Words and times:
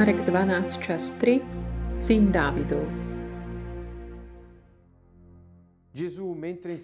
Marek 0.00 0.24
12, 0.24 0.80
čas 0.80 1.12
3, 1.20 1.44
syn 1.92 2.32
Dávidov. 2.32 2.80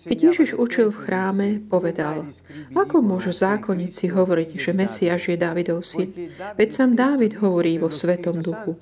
Keď 0.05 0.19
Ježiš 0.21 0.53
učil 0.53 0.93
v 0.93 1.01
chráme, 1.01 1.49
povedal, 1.65 2.29
ako 2.77 3.01
môžu 3.01 3.33
zákonníci 3.33 4.13
hovoriť, 4.13 4.61
že 4.61 4.77
Mesiáš 4.77 5.33
je 5.33 5.37
Dávidov 5.41 5.81
syn? 5.81 6.13
Veď 6.61 6.69
sám 6.77 6.93
Dávid 6.93 7.41
hovorí 7.41 7.81
vo 7.81 7.89
Svetom 7.89 8.37
duchu. 8.37 8.77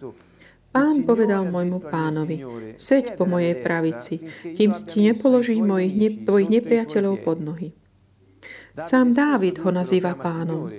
Pán 0.75 1.07
povedal 1.07 1.47
môjmu 1.47 1.87
pánovi, 1.87 2.43
seď 2.75 3.15
po 3.15 3.31
mojej 3.31 3.55
pravici, 3.63 4.19
kým 4.43 4.75
ti 4.75 5.15
nepoložím 5.15 5.63
mojich 5.63 5.95
ne, 5.95 6.09
tvojich 6.27 6.51
nepriateľov 6.59 7.23
pod 7.23 7.39
nohy. 7.39 7.71
Sám 8.83 9.15
Dávid 9.15 9.63
ho 9.63 9.71
nazýva 9.71 10.19
pánom. 10.19 10.75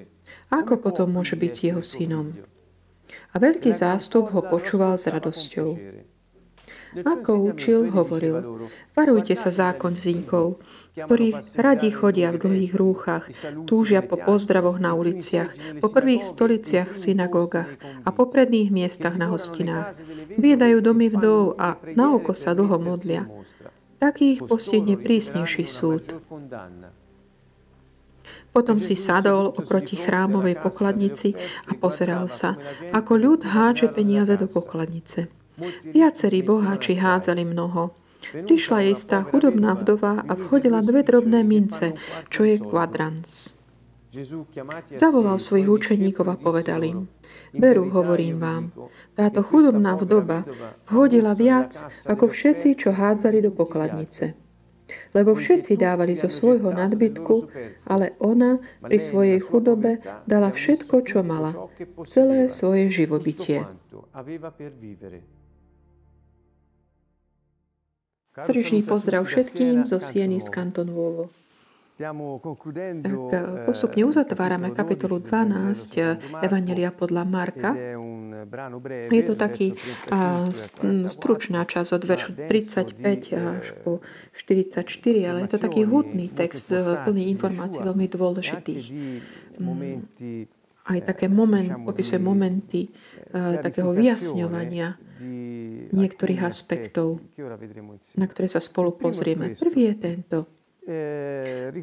Ako 0.52 0.76
potom 0.76 1.08
môže 1.08 1.40
byť 1.40 1.54
jeho 1.72 1.80
synom? 1.80 2.36
A 3.36 3.38
veľký 3.38 3.76
zástup 3.76 4.32
ho 4.32 4.40
počúval 4.40 4.96
s 4.96 5.12
radosťou. 5.12 5.76
Ako 6.96 7.52
učil, 7.52 7.92
hovoril, 7.92 8.72
varujte 8.96 9.36
sa 9.36 9.52
zákonníkov, 9.52 10.64
ktorí 10.96 11.36
radi 11.60 11.92
chodia 11.92 12.32
v 12.32 12.40
dlhých 12.40 12.72
rúchach, 12.72 13.28
túžia 13.68 14.00
po 14.00 14.16
pozdravoch 14.16 14.80
na 14.80 14.96
uliciach, 14.96 15.52
po 15.84 15.92
prvých 15.92 16.24
stoliciach 16.24 16.96
v 16.96 17.02
synagógach 17.12 17.76
a 18.08 18.10
po 18.16 18.32
predných 18.32 18.72
miestach 18.72 19.20
na 19.20 19.28
hostinách. 19.28 20.00
Biedajú 20.40 20.80
domy 20.80 21.12
vdov 21.12 21.60
a 21.60 21.76
na 22.00 22.16
oko 22.16 22.32
sa 22.32 22.56
dlho 22.56 22.80
modlia. 22.80 23.28
Takých 24.00 24.48
postihne 24.48 24.96
prísnejší 24.96 25.68
súd. 25.68 26.16
Potom 28.56 28.80
si 28.80 28.96
sadol 28.96 29.52
oproti 29.52 30.00
chrámovej 30.00 30.64
pokladnici 30.64 31.36
a 31.68 31.76
pozeral 31.76 32.32
sa, 32.32 32.56
ako 32.96 33.12
ľud 33.20 33.42
hádže 33.44 33.92
peniaze 33.92 34.40
do 34.40 34.48
pokladnice. 34.48 35.28
Viacerí 35.84 36.40
boháči 36.40 36.96
hádzali 36.96 37.44
mnoho. 37.44 37.92
Prišla 38.32 38.90
istá 38.90 39.22
chudobná 39.28 39.76
vdova 39.76 40.24
a 40.24 40.34
vchodila 40.40 40.80
dve 40.82 41.04
drobné 41.04 41.44
mince, 41.44 42.00
čo 42.32 42.48
je 42.48 42.58
kvadrans. 42.58 43.60
Zavolal 44.96 45.36
svojich 45.36 45.68
učeníkov 45.68 46.26
a 46.32 46.40
povedal 46.40 46.80
im, 46.88 47.00
Veru, 47.52 47.92
hovorím 47.92 48.40
vám, 48.40 48.64
táto 49.16 49.44
chudobná 49.44 50.00
vdoba 50.00 50.48
vhodila 50.88 51.36
viac 51.36 51.76
ako 52.08 52.32
všetci, 52.32 52.80
čo 52.80 52.96
hádzali 52.96 53.44
do 53.44 53.52
pokladnice 53.52 54.45
lebo 55.14 55.36
všetci 55.36 55.78
dávali 55.80 56.18
zo 56.18 56.28
svojho 56.28 56.74
nadbytku, 56.74 57.36
ale 57.88 58.18
ona 58.20 58.60
pri 58.82 58.98
svojej 59.00 59.40
chudobe 59.40 60.02
dala 60.28 60.50
všetko, 60.52 60.96
čo 61.06 61.24
mala, 61.24 61.56
celé 62.04 62.52
svoje 62.52 62.92
živobytie. 62.92 63.64
Srdečný 68.36 68.84
pozdrav 68.84 69.24
všetkým 69.24 69.88
zo 69.88 70.04
Sieny 70.04 70.44
z 70.44 70.52
Kantonuovo. 70.52 71.32
Tak 71.96 73.16
eh, 73.32 73.64
postupne 73.64 74.04
uzatvárame 74.04 74.76
kapitolu 74.76 75.24
12 75.24 75.96
eh, 75.96 76.20
Evangelia 76.44 76.92
podľa 76.92 77.24
Marka. 77.24 77.72
Je 79.08 79.24
to 79.24 79.40
taký 79.40 79.80
stručná 81.08 81.64
časť 81.64 81.90
od 81.96 82.04
veršu 82.04 82.32
35 82.52 83.00
až 83.32 83.66
po 83.80 84.04
44, 84.36 84.84
ale 85.24 85.48
je 85.48 85.50
to 85.56 85.60
taký 85.64 85.88
hudný 85.88 86.28
text, 86.36 86.68
eh, 86.76 86.84
plný 86.84 87.32
informácií 87.32 87.80
veľmi 87.80 88.08
dôležitých. 88.12 88.86
Mm, 89.56 90.04
aj 90.86 91.00
také 91.00 91.32
moment, 91.32 91.88
popisuje 91.88 92.20
momenty 92.20 92.92
takého 93.64 93.96
vyjasňovania 93.96 95.00
niektorých 95.96 96.44
aspektov, 96.44 97.24
na 98.20 98.26
ktoré 98.28 98.52
sa 98.52 98.60
spolu 98.60 98.94
pozrieme. 99.00 99.56
Prvý 99.56 99.90
je 99.90 99.96
tento. 99.96 100.38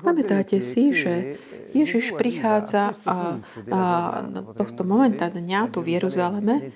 Pamätáte 0.02 0.62
si, 0.62 0.94
že 0.94 1.34
Ježiš 1.74 2.14
prichádza 2.14 2.94
a, 3.02 3.42
a 3.70 3.80
tohto 4.54 4.86
momenta 4.86 5.26
dňa 5.26 5.74
tu 5.74 5.82
v 5.82 5.98
Jeruzaleme, 5.98 6.70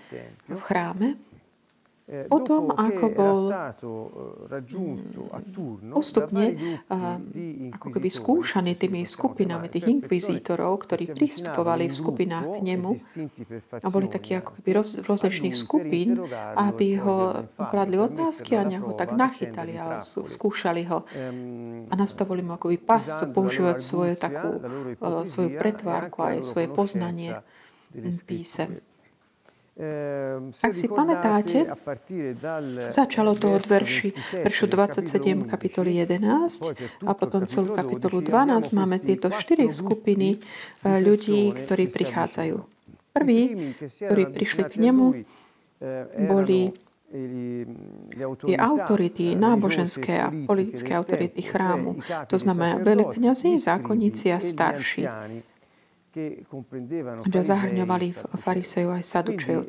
v 0.50 0.60
chráme, 0.60 1.14
o 2.06 2.38
tom, 2.38 2.70
ako 2.70 3.04
bol 3.10 3.40
postupne 5.90 6.54
ako 7.74 7.88
keby 7.90 8.08
skúšaný 8.14 8.78
tými 8.78 9.02
skupinami 9.02 9.66
tých 9.66 9.90
inkvizítorov, 9.90 10.86
ktorí 10.86 11.10
pristupovali 11.10 11.90
v 11.90 11.94
skupinách 11.98 12.46
k 12.46 12.58
nemu 12.62 12.90
a 13.82 13.86
boli 13.90 14.06
takí 14.06 14.38
ako 14.38 14.54
keby 14.54 14.70
roz, 14.78 15.02
rozličných 15.02 15.56
skupín, 15.58 16.14
aby 16.54 16.94
ho 17.02 17.42
kladli 17.58 17.98
otázky 17.98 18.54
a 18.54 18.62
ho 18.62 18.94
tak 18.94 19.10
nachytali 19.10 19.74
a 19.74 19.98
skúšali 20.06 20.86
ho 20.86 21.02
a 21.90 21.94
nastavili 21.98 22.46
mu 22.46 22.54
akoby 22.54 22.78
pascu, 22.78 23.34
používať 23.34 23.82
svoju 23.82 24.14
takú, 24.14 24.62
svoju 25.26 25.58
pretvárku 25.58 26.22
aj 26.22 26.46
svoje 26.46 26.70
poznanie 26.70 27.42
písem. 28.30 28.78
Ehm, 29.76 30.56
Ak 30.64 30.72
si 30.72 30.88
pamätáte, 30.88 31.68
začalo 32.88 33.36
to 33.36 33.60
od 33.60 33.68
verši, 33.68 34.08
veršu 34.40 34.72
27 34.72 35.44
kapitoly 35.44 36.00
11 36.00 36.64
a 37.04 37.12
potom 37.12 37.44
celú 37.44 37.76
kapitolu 37.76 38.24
12 38.24 38.72
máme 38.72 38.96
tieto 39.04 39.28
štyri 39.28 39.68
skupiny 39.68 40.40
eh, 40.40 40.96
ľudí, 40.96 41.52
ktorí 41.52 41.92
prichádzajú. 41.92 42.56
Prví, 43.12 43.40
ktorí 44.00 44.22
prišli 44.32 44.64
k 44.64 44.74
nemu, 44.80 45.06
eh, 45.12 46.24
boli 46.24 46.72
tie 48.48 48.56
autority, 48.58 49.38
náboženské 49.38 50.24
a 50.24 50.32
politické 50.32 50.96
autority 50.96 51.38
chrámu. 51.38 52.02
To 52.26 52.36
znamená 52.36 52.82
veľkňazi, 52.82 53.62
zákonníci 53.62 54.34
a 54.34 54.42
starší 54.42 55.06
že 57.28 57.40
zahrňovali 57.44 58.06
farisejov 58.40 58.96
aj 58.96 59.04
sadučejov. 59.04 59.62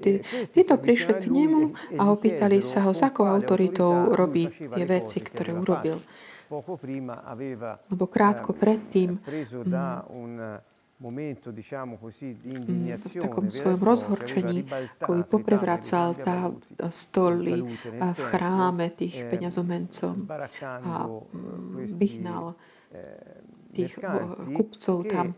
títo 0.56 0.80
prišli 0.80 1.14
k 1.20 1.28
nemu 1.28 1.76
a 2.00 2.08
opýtali 2.10 2.64
sa 2.64 2.88
ho, 2.88 2.96
s 2.96 3.04
akou 3.04 3.28
autoritou 3.28 4.16
robí 4.16 4.48
tie 4.48 4.88
veci, 4.88 5.20
ktoré 5.20 5.52
urobil. 5.52 6.00
Lebo 7.92 8.08
krátko 8.08 8.56
predtým 8.56 9.20
v 10.98 11.04
takom 13.20 13.52
svojom 13.52 13.82
rozhorčení, 13.84 14.64
ako 15.04 15.12
by 15.20 15.24
poprevracal 15.28 16.16
tá 16.18 16.50
stoly 16.90 17.68
v 17.92 18.20
chráme 18.32 18.88
tých 18.96 19.28
peňazomencom 19.28 20.24
a 20.64 21.06
vyhnal 22.00 22.56
tých 23.78 23.94
kupcov 24.58 25.06
tam, 25.06 25.38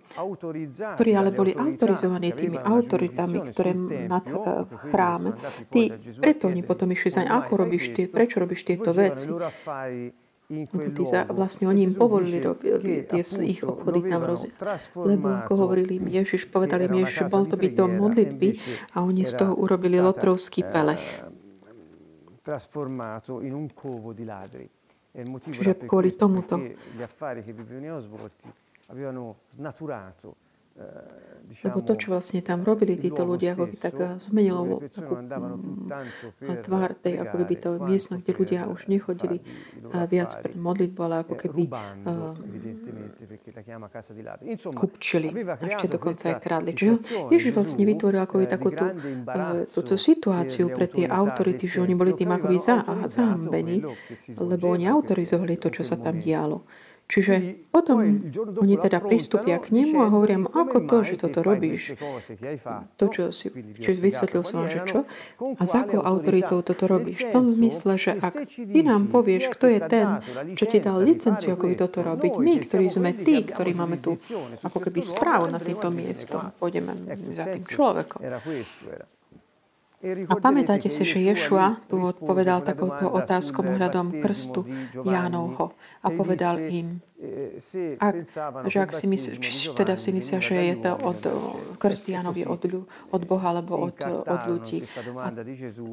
ktorí 0.95 1.11
ale 1.11 1.35
boli 1.35 1.51
autorizovaní 1.51 2.31
tými 2.31 2.55
autoritami, 2.55 3.37
ktoré 3.51 3.71
nad 4.07 4.23
eh, 4.23 4.63
v 4.63 4.73
chráme. 4.87 5.29
Tí, 5.67 5.91
preto 6.17 6.47
oni 6.47 6.63
potom 6.63 6.87
išli 6.95 7.09
za 7.11 7.27
ako 7.27 7.67
robíš 7.67 7.91
tie, 7.91 8.05
prečo 8.07 8.39
robíš 8.39 8.63
tieto 8.63 8.95
veci. 8.95 9.27
Tí 10.49 11.03
za, 11.05 11.29
vlastne 11.29 11.69
oni 11.69 11.85
im 11.85 11.93
povolili 11.93 12.41
robiť 12.41 13.05
tie 13.05 13.21
ich 13.45 13.61
obchody 13.61 14.01
tam 14.09 14.25
roz... 14.25 14.49
Lebo 14.97 15.29
ako 15.29 15.53
hovorili 15.67 16.01
im 16.01 16.09
Ježiš, 16.09 16.49
povedali 16.49 16.89
im 16.89 17.05
Ježiš, 17.05 17.21
že 17.21 17.29
bol 17.29 17.45
to 17.45 17.53
byť 17.53 17.71
dom 17.77 18.01
modlitby 18.01 18.57
a 18.97 19.05
oni 19.05 19.21
z 19.29 19.37
toho 19.37 19.53
urobili 19.53 20.01
lotrovský 20.01 20.65
pelech. 20.65 21.05
Trasformato 22.41 23.45
in 23.45 23.53
un 23.53 23.69
covo 23.69 24.09
di 24.09 24.25
ladri. 24.25 24.78
Čiže 25.09 25.89
kvôli 25.89 26.13
tomuto 26.13 26.55
avevano 28.89 29.45
snaturato 29.53 30.48
lebo 31.49 31.81
to, 31.81 31.97
čo 31.97 32.13
vlastne 32.13 32.45
tam 32.45 32.61
robili 32.61 32.93
títo 32.93 33.25
ľudia, 33.25 33.57
ako 33.57 33.73
by 33.73 33.77
tak 33.81 33.95
zmenilo 34.21 34.85
tvár 36.61 36.93
tej, 36.93 37.25
ako 37.25 37.35
by 37.41 37.55
to 37.57 37.69
miesto, 37.81 38.21
kde 38.21 38.31
ľudia 38.37 38.69
už 38.69 38.85
nechodili 38.85 39.41
viac 40.07 40.29
pred 40.45 40.53
modlitbu, 40.53 40.99
ale 41.01 41.15
ako 41.25 41.33
keby 41.35 41.63
kupčili, 44.77 45.33
ešte 45.41 45.89
dokonca 45.89 46.23
aj 46.31 46.37
krádli. 46.37 46.71
Čiže 46.77 46.93
Ježiš 47.33 47.51
vlastne 47.57 47.81
vytvoril 47.81 48.21
ako 48.21 48.45
takú 48.45 48.69
tú, 48.69 48.85
túto 49.73 49.97
situáciu 49.97 50.69
pre 50.69 50.85
tie 50.85 51.09
autority, 51.09 51.65
že 51.65 51.81
oni 51.81 51.97
boli 51.97 52.13
tým 52.13 52.29
akoby 52.29 52.61
zahambení, 53.09 53.81
lebo 54.37 54.69
oni 54.69 54.85
autorizovali 54.85 55.57
to, 55.57 55.73
čo 55.73 55.81
sa 55.81 55.97
tam 55.97 56.21
dialo. 56.21 56.61
Čiže 57.09 57.65
potom 57.73 58.05
oni 58.61 58.75
teda 58.77 59.01
pristúpia 59.01 59.57
k 59.57 59.73
nemu 59.73 59.97
a 60.05 60.13
hovoria 60.13 60.37
mu, 60.37 60.45
ako 60.53 60.85
to, 60.85 60.97
že 61.01 61.17
toto 61.17 61.41
robíš. 61.41 61.97
To, 63.01 63.09
čo 63.09 63.33
si 63.33 63.49
čiže 63.81 63.97
vysvetlil 63.97 64.45
som 64.45 64.69
že 64.69 64.85
čo. 64.85 65.09
A 65.41 65.61
za 65.65 65.89
akou 65.89 66.05
autoritou 66.05 66.61
toto 66.61 66.85
robíš. 66.85 67.25
V 67.25 67.33
tom 67.33 67.49
zmysle, 67.49 67.97
že 67.97 68.11
ak 68.13 68.45
ty 68.53 68.79
nám 68.85 69.09
povieš, 69.09 69.49
kto 69.57 69.65
je 69.73 69.79
ten, 69.89 70.21
čo 70.53 70.69
ti 70.69 70.77
dal 70.77 71.01
licenciu, 71.01 71.57
ako 71.57 71.65
by 71.73 71.75
toto 71.81 72.05
robiť, 72.05 72.33
my, 72.37 72.53
ktorí 72.61 72.85
sme 72.93 73.17
tí, 73.17 73.41
ktorí 73.41 73.73
máme 73.73 73.97
tu 73.97 74.13
ako 74.61 74.77
keby 74.77 75.01
správu 75.01 75.49
na 75.49 75.57
týmto 75.57 75.89
miesto, 75.89 76.37
pôjdeme 76.61 76.93
za 77.33 77.49
tým 77.49 77.65
človekom. 77.65 78.21
A 79.99 80.33
pamätáte 80.39 80.87
si, 80.87 81.03
že 81.03 81.19
Ješua 81.19 81.83
tu 81.91 81.99
odpovedal 81.99 82.63
takouto 82.63 83.11
otázkou 83.11 83.67
ohľadom 83.67 84.23
krstu 84.23 84.63
Jánovho 85.03 85.75
a 85.99 86.07
povedal 86.15 86.55
im, 86.71 87.03
ak, 87.99 88.15
že 88.71 88.79
ak 88.79 88.95
si 88.95 89.11
mysl, 89.11 89.35
či 89.43 89.75
teda 89.75 89.99
si 89.99 90.15
myslia, 90.15 90.39
že 90.39 90.55
je 90.55 90.75
to 90.79 90.95
od 91.03 91.19
krst 91.75 92.07
Jánovi 92.07 92.47
od, 92.47 92.63
od 93.11 93.21
Boha 93.27 93.51
alebo 93.51 93.91
od, 93.91 93.99
od 94.23 94.41
ľudí. 94.47 94.87
A, 95.19 95.35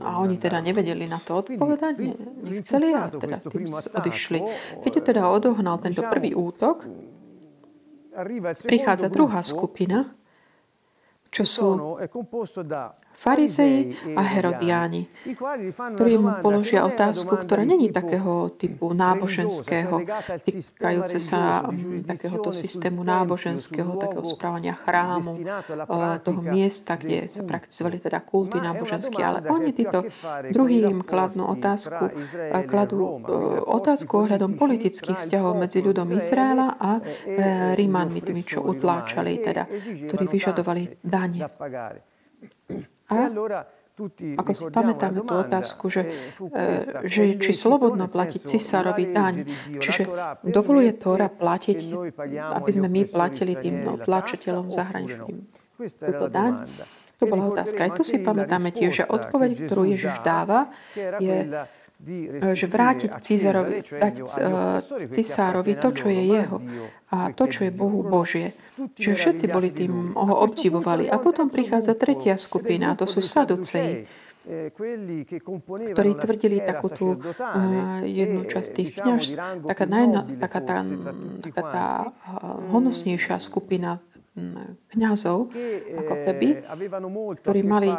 a 0.06 0.10
oni 0.22 0.38
teda 0.38 0.62
nevedeli 0.62 1.10
na 1.10 1.18
to 1.18 1.42
odpovedať, 1.42 1.94
ne, 1.98 2.14
nechceli 2.46 2.94
a 2.94 3.10
teda 3.10 3.42
tým 3.42 3.66
odišli. 3.74 4.38
Keď 4.86 4.92
je 4.92 5.02
teda 5.02 5.26
odohnal 5.26 5.82
tento 5.82 6.06
prvý 6.06 6.30
útok, 6.30 6.86
prichádza 8.62 9.10
druhá 9.10 9.42
skupina, 9.42 10.14
čo 11.34 11.42
sú 11.42 11.66
farizei 13.16 13.96
a 14.12 14.22
herodiáni, 14.22 15.08
ktorí 15.96 16.20
mu 16.20 16.36
položia 16.44 16.84
otázku, 16.84 17.40
ktorá 17.40 17.64
není 17.64 17.88
takého 17.88 18.52
typu 18.52 18.92
náboženského, 18.92 20.04
týkajúce 20.44 21.16
sa 21.16 21.64
takéhoto 22.04 22.52
systému 22.52 23.00
náboženského, 23.00 23.96
takého 23.96 24.24
správania 24.28 24.76
chrámu, 24.76 25.32
toho 26.22 26.40
miesta, 26.44 27.00
kde 27.00 27.24
sa 27.24 27.40
praktizovali 27.42 27.96
teda 27.98 28.20
kulty 28.20 28.60
náboženské, 28.60 29.24
ale 29.24 29.40
oni 29.48 29.72
títo 29.72 30.04
druhý 30.52 30.84
im 30.84 31.00
kladnú 31.00 31.48
otázku, 31.48 32.12
kladú 32.68 33.24
otázku 33.64 34.28
ohľadom 34.28 34.60
politických 34.60 35.16
vzťahov 35.16 35.56
medzi 35.56 35.80
ľudom 35.80 36.12
Izraela 36.12 36.76
a 36.76 37.00
Rímanmi, 37.72 38.20
tými, 38.20 38.44
čo 38.44 38.60
utláčali, 38.60 39.40
teda, 39.40 39.64
ktorí 40.04 40.24
vyžadovali 40.28 41.00
dane. 41.00 41.40
A? 43.06 43.30
Ako 44.36 44.52
si 44.52 44.68
pamätáme 44.68 45.24
tú 45.24 45.40
otázku, 45.40 45.88
že, 45.88 46.12
eh, 46.52 47.00
že 47.08 47.40
či 47.40 47.56
slobodno 47.56 48.12
platiť 48.12 48.44
cisárovi 48.44 49.08
daň, 49.08 49.48
čiže 49.80 50.04
dovoluje 50.44 50.92
Tóra 51.00 51.32
platiť, 51.32 51.96
aby 52.28 52.70
sme 52.76 52.92
my 52.92 53.08
platili 53.08 53.56
tým 53.56 53.88
no, 53.88 53.96
tlačiteľom 53.96 54.68
zahraničným. 54.68 55.38
Túto 55.80 56.26
daň? 56.28 56.68
To 57.16 57.24
bola 57.24 57.48
otázka. 57.48 57.88
Aj 57.88 57.92
tu 57.96 58.04
si 58.04 58.20
pamätáme 58.20 58.68
tiež, 58.68 58.92
že 58.92 59.04
odpoveď, 59.08 59.64
ktorú 59.64 59.88
Ježiš 59.88 60.20
dáva, 60.20 60.68
je 60.92 61.48
že 62.52 62.66
vrátiť 62.68 63.10
Cisárovi, 63.24 63.80
dať 63.88 64.14
uh, 64.20 65.08
Cisárovi 65.08 65.80
to, 65.80 65.88
čo 65.96 66.06
je 66.12 66.22
jeho 66.28 66.58
a 67.08 67.32
to, 67.32 67.44
čo 67.48 67.64
je 67.64 67.72
Bohu 67.72 68.04
Božie. 68.04 68.52
Čiže 68.76 69.14
všetci 69.16 69.44
boli 69.48 69.72
tým, 69.72 70.12
ho 70.12 70.34
obdivovali. 70.44 71.08
A 71.08 71.16
potom 71.16 71.48
prichádza 71.48 71.96
tretia 71.96 72.36
skupina, 72.36 72.92
to 72.92 73.08
sú 73.08 73.24
Saduceji, 73.24 74.04
ktorí 75.66 76.10
tvrdili 76.20 76.62
takú 76.62 76.88
tú 76.92 77.06
uh, 77.18 78.04
jednu 78.06 78.46
časť 78.46 78.68
tých 78.70 78.90
kniaž, 78.94 79.34
taká, 79.66 79.84
najna, 79.90 80.22
taká 80.38 80.60
tá, 80.62 80.76
taká 81.42 81.62
tá 81.66 81.86
uh, 82.06 82.60
honosnejšia 82.70 83.42
skupina 83.42 83.98
kňazov, 84.92 85.48
ako 85.96 86.14
keby, 86.28 86.48
ktorí 87.40 87.60
mali 87.64 87.90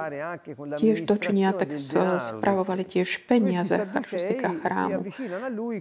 tiež 0.77 1.03
dočinia, 1.09 1.51
tak 1.57 1.73
spravovali 2.21 2.85
tiež 2.85 3.25
peniaze, 3.25 3.73
čo 4.05 4.15
sa 4.21 4.27
týka 4.29 4.49
chrámu. 4.61 5.09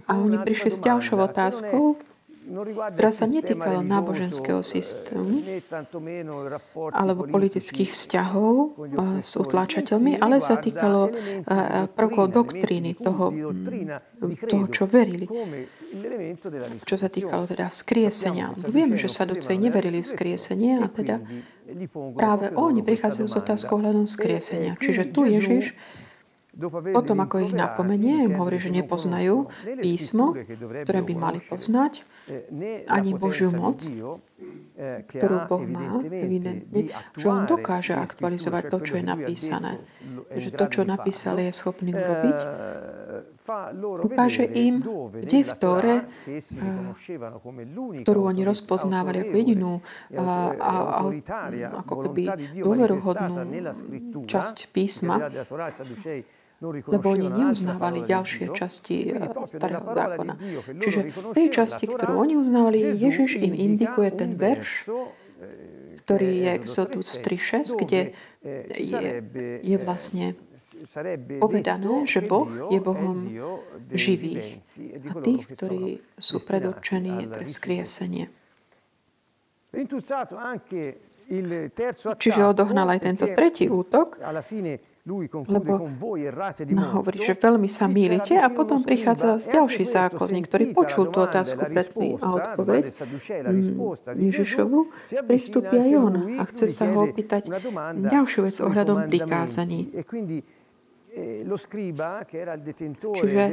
A 0.09 0.13
oni 0.17 0.41
prišli 0.41 0.69
s 0.73 0.79
ďalšou 0.81 1.17
otázkou, 1.21 2.01
ktorá 2.95 3.11
sa 3.11 3.27
netýkala 3.27 3.83
náboženského 3.83 4.63
systému 4.63 5.43
alebo 6.95 7.27
politických 7.27 7.91
vzťahov 7.91 8.71
s 9.19 9.35
utláčateľmi, 9.35 10.15
ale 10.15 10.39
sa 10.39 10.55
týkalo 10.55 11.11
prvkov 11.91 12.31
doktríny, 12.31 12.95
toho, 12.95 13.35
toho, 14.47 14.65
čo 14.71 14.87
verili. 14.87 15.27
Čo 16.83 16.95
sa 16.99 17.07
týkalo 17.07 17.47
teda 17.47 17.71
skriesenia. 17.71 18.51
Vieme, 18.67 18.99
že 18.99 19.07
saducej 19.07 19.55
neverili 19.55 20.03
v 20.03 20.07
skriesenie 20.07 20.83
a 20.83 20.87
teda 20.91 21.23
práve 22.15 22.51
oni 22.55 22.83
prichádzajú 22.83 23.27
s 23.27 23.35
otázkou 23.39 23.79
hľadom 23.79 24.07
skriesenia. 24.07 24.75
Čiže 24.79 25.11
tu 25.15 25.23
Ježiš 25.23 25.75
potom, 26.93 27.21
ako 27.21 27.45
ich 27.45 27.53
napomenie, 27.53 28.25
im 28.25 28.33
hovorí, 28.41 28.57
že 28.57 28.73
nepoznajú 28.73 29.45
písmo, 29.77 30.33
ktoré 30.81 31.05
by 31.05 31.13
mali 31.13 31.37
poznať, 31.37 32.01
ani 32.89 33.13
Božiu 33.13 33.53
moc, 33.53 33.85
ktorú 35.05 35.37
Boh 35.45 35.63
má, 35.69 36.01
evidentne, 36.01 36.89
že 37.13 37.25
On 37.29 37.45
dokáže 37.45 37.93
aktualizovať 37.93 38.73
to, 38.73 38.77
čo 38.81 38.93
je 38.97 39.05
napísané. 39.05 39.77
Že 40.33 40.49
to, 40.57 40.65
čo 40.65 40.81
napísali, 40.81 41.45
je 41.45 41.53
schopný 41.53 41.93
urobiť. 41.93 42.37
Ukáže 44.03 44.43
im, 44.43 44.83
kde 45.23 45.39
v 45.43 45.51
Tóre, 45.55 45.95
ktorú 48.03 48.21
oni 48.27 48.43
rozpoznávali 48.43 49.27
ako 49.27 49.33
jedinú 49.39 49.73
a, 50.11 50.51
a, 50.51 50.73
a, 50.99 51.03
ako 51.83 51.93
keby 52.07 52.23
dôveruhodnú 52.59 53.33
časť 54.27 54.71
písma, 54.75 55.31
lebo 56.61 57.05
oni 57.13 57.29
neuznávali 57.29 58.01
ďalšie 58.01 58.49
časti 58.49 59.13
eh, 59.13 59.29
starého 59.45 59.85
zákona. 59.93 60.33
Čiže 60.81 60.99
v 61.13 61.35
tej 61.37 61.47
časti, 61.53 61.85
ktorú 61.85 62.17
oni 62.17 62.33
uznávali, 62.33 62.97
Ježiš 62.97 63.37
im 63.37 63.53
indikuje 63.53 64.09
ten 64.09 64.33
verš, 64.33 64.89
ktorý 66.01 66.29
je 66.39 66.49
Exodus 66.57 67.19
3.6, 67.21 67.83
kde 67.83 68.01
je, 68.73 69.03
je 69.59 69.77
vlastne 69.77 70.39
povedané, 71.39 72.05
že 72.05 72.19
Boh 72.25 72.49
je 72.69 72.79
Bohom 72.79 73.17
živých 73.91 74.61
a 75.09 75.13
tých, 75.21 75.43
ktorí 75.53 76.01
sú 76.17 76.37
predurčení 76.43 77.27
pre 77.27 77.45
skriesenie. 77.49 78.29
Čiže 82.17 82.41
odohnal 82.47 82.87
aj 82.95 82.99
tento 83.03 83.25
tretí 83.35 83.67
útok, 83.67 84.15
lebo 85.47 85.87
no, 86.67 86.83
hovorí, 86.99 87.23
že 87.23 87.35
veľmi 87.35 87.71
sa 87.71 87.87
mýlite 87.87 88.35
a 88.35 88.51
potom 88.51 88.83
prichádza 88.83 89.39
ďalší 89.39 89.87
zákonník, 89.87 90.51
ktorý 90.51 90.65
počul 90.75 91.07
tú 91.11 91.23
otázku 91.23 91.63
predtým 91.63 92.19
a 92.19 92.27
odpoveď. 92.35 92.91
Ježišovu, 94.15 94.79
pristúpi 95.23 95.75
aj 95.79 95.91
on 95.95 96.15
a 96.39 96.43
chce 96.51 96.67
sa 96.67 96.91
ho 96.91 97.07
opýtať 97.07 97.47
ďalšiu 98.07 98.39
vec 98.51 98.55
ohľadom 98.59 99.07
prikázaní. 99.07 99.95
Čiže 103.17 103.43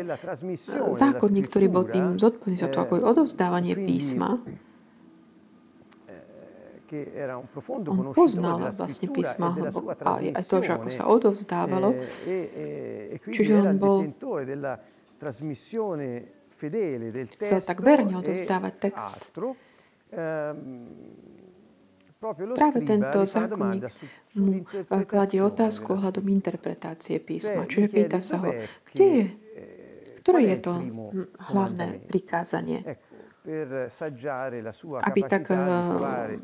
zákonník, 0.95 1.45
ktorý 1.49 1.67
bol 1.73 1.85
tým 1.89 2.21
zodpovedný 2.21 2.59
za 2.61 2.69
to, 2.69 2.85
ako 2.85 3.01
je 3.01 3.03
odovzdávanie 3.03 3.75
písma, 3.79 4.41
on 7.91 8.15
poznal 8.15 8.71
vlastne 8.71 9.09
písma 9.11 9.57
a 10.05 10.11
aj 10.21 10.45
to, 10.47 10.63
že 10.63 10.71
ako 10.79 10.89
sa 10.95 11.05
odovzdávalo. 11.11 11.91
Eh, 12.29 13.19
e, 13.19 13.19
e 13.19 13.33
Čiže 13.35 13.53
on 13.59 13.77
bol 13.81 13.99
chcel 17.43 17.61
tak 17.65 17.79
verne 17.83 18.15
odovzdávať 18.21 18.73
text. 18.79 19.19
Práve 22.33 22.79
tento 22.89 23.29
zákonník 23.29 23.85
mu 24.41 24.65
eh, 24.65 25.05
kladie 25.05 25.45
otázku 25.45 26.01
ohľadom 26.01 26.25
interpretácie 26.33 27.21
písma. 27.21 27.69
Čiže 27.69 27.87
pýta 27.93 28.19
sa 28.25 28.41
ho, 28.41 28.49
kde 28.93 29.05
je, 29.05 29.25
eh, 29.29 30.17
ktoré 30.25 30.57
je 30.57 30.59
to 30.65 30.73
hlavné 31.53 32.01
prikázanie? 32.09 32.97
aby 35.05 35.21
tak 35.29 35.53
eh, 35.53 35.61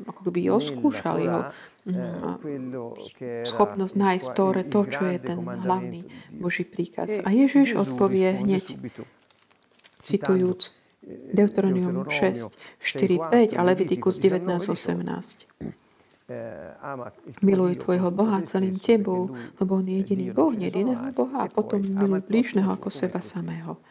ako 0.05 0.21
keby 0.29 0.53
oskúšal 0.53 1.15
jeho 1.17 1.41
eh, 1.49 1.97
mm, 1.97 3.41
schopnosť 3.41 3.95
nájsť 3.97 4.25
v 4.29 4.33
Tóre 4.37 4.63
to, 4.69 4.85
čo 4.85 5.09
je 5.09 5.17
ten 5.17 5.41
hlavný 5.41 6.05
Boží 6.29 6.61
príkaz. 6.61 7.17
A 7.25 7.33
Ježiš 7.33 7.73
odpovie 7.73 8.45
hneď, 8.45 8.77
citujúc 10.05 10.77
Deuteronomium 11.33 12.05
6, 12.09 12.53
4, 12.79 13.19
5 13.29 13.57
a 13.57 13.61
Levitikus 13.63 14.19
19, 14.19 14.69
18. 14.69 15.47
Miluj 17.41 17.75
tvojho 17.75 18.11
Boha 18.11 18.41
celým 18.45 18.79
tebou, 18.79 19.33
lebo 19.59 19.75
On 19.75 19.85
je 19.87 19.97
jediný 19.97 20.31
Boh, 20.31 20.53
jediného 20.53 21.11
Boha 21.11 21.43
a 21.43 21.51
potom 21.51 21.81
miluj 21.81 22.21
blížneho 22.29 22.71
ako 22.71 22.93
seba 22.93 23.19
samého. 23.19 23.81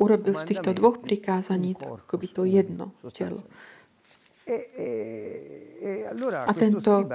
Urobil 0.00 0.34
z 0.34 0.44
týchto 0.44 0.72
dvoch 0.72 0.98
prikázaní 0.98 1.76
tak 1.76 2.08
by 2.16 2.26
to 2.32 2.48
jedno 2.48 2.96
telo. 3.12 3.44
A 6.48 6.52
tento 6.56 7.08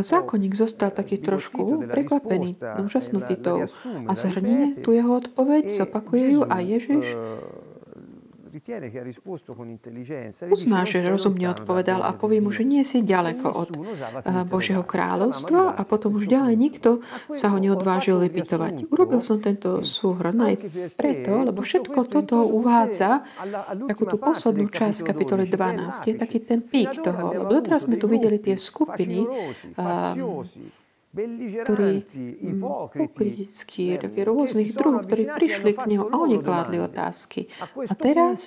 zákonník 0.00 0.52
zostal 0.52 0.92
taký 0.92 1.18
trošku 1.20 1.88
prekvapený, 1.88 2.56
úžasnutý 2.84 3.36
tou. 3.40 3.64
A 4.08 4.12
zhrnie 4.12 4.76
tu 4.84 4.92
jeho 4.92 5.16
odpoveď, 5.16 5.72
zopakuje 5.72 6.36
ju 6.36 6.40
a 6.44 6.60
Ježiš 6.60 7.16
uzná, 10.50 10.82
že 10.82 10.98
rozumne 11.06 11.46
odpovedal 11.54 12.02
a 12.02 12.10
povie 12.12 12.42
mu, 12.42 12.50
že 12.50 12.66
nie 12.66 12.82
si 12.82 13.00
ďaleko 13.00 13.46
od 13.46 13.70
eh, 13.72 14.44
Božieho 14.44 14.82
kráľovstva 14.82 15.78
a 15.78 15.82
potom 15.86 16.18
už 16.18 16.26
ďalej 16.26 16.54
nikto 16.58 16.90
sa 17.30 17.54
ho 17.54 17.58
neodvážil 17.62 18.18
vypytovať. 18.26 18.90
Urobil 18.90 19.22
som 19.22 19.38
tento 19.38 19.80
súhrn 19.86 20.38
aj 20.42 20.54
preto, 20.98 21.46
lebo 21.46 21.62
všetko 21.62 21.98
toto 22.10 22.42
uvádza 22.42 23.22
takú 23.86 24.04
tú 24.10 24.18
poslednú 24.18 24.66
časť 24.68 25.06
kapitoly 25.06 25.46
12. 25.46 26.10
Je 26.10 26.14
taký 26.18 26.42
ten 26.42 26.60
pík 26.60 26.98
toho. 27.00 27.30
Lebo 27.30 27.46
doteraz 27.46 27.86
sme 27.86 27.96
tu 27.96 28.10
videli 28.10 28.42
tie 28.42 28.58
skupiny, 28.58 29.24
ktorí 31.10 32.06
pokritickí, 32.94 33.98
také 33.98 34.20
rôznych 34.22 34.70
druhov, 34.78 35.10
ktorí 35.10 35.26
prišli 35.26 35.74
k 35.74 35.82
neho 35.90 36.06
a 36.06 36.14
oni 36.14 36.38
kládli 36.38 36.78
otázky. 36.78 37.50
A 37.90 37.94
teraz 37.98 38.46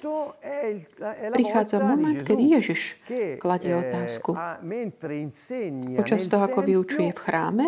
prichádza 1.36 1.84
moment, 1.84 2.24
keď 2.24 2.38
Ježiš 2.40 2.96
kladie 3.44 3.76
otázku. 3.76 4.40
Počas 6.00 6.22
toho, 6.32 6.44
ako 6.48 6.60
vyučuje 6.64 7.12
v 7.12 7.20
chráme, 7.20 7.68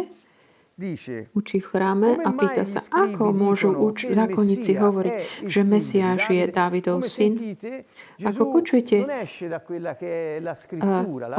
učí 1.32 1.64
v 1.64 1.68
chráme 1.72 2.20
a 2.20 2.30
pýta 2.36 2.68
sa, 2.68 2.84
ako 2.92 3.32
môžu 3.32 3.72
uč- 3.72 4.12
zákonníci 4.12 4.76
hovoriť, 4.76 5.48
že 5.48 5.64
Mesiáš 5.64 6.28
je 6.28 6.44
Dávidov 6.52 7.00
syn. 7.00 7.56
Ako 8.20 8.52
počujete, 8.52 9.08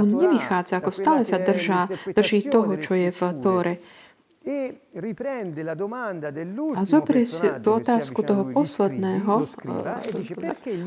on 0.01 0.09
nevychádza, 0.09 0.81
ako 0.81 0.91
stále 0.91 1.23
sa 1.29 1.37
držá, 1.37 1.85
drží 2.17 2.49
toho, 2.49 2.81
čo 2.81 2.97
je 2.97 3.13
v 3.13 3.21
Tóre. 3.45 3.75
E 4.47 4.79
a 6.79 6.83
zoberie 6.87 7.27
si 7.27 7.51
tú 7.59 7.69
otázku 7.83 8.23
toho 8.23 8.47
posledného, 8.55 9.43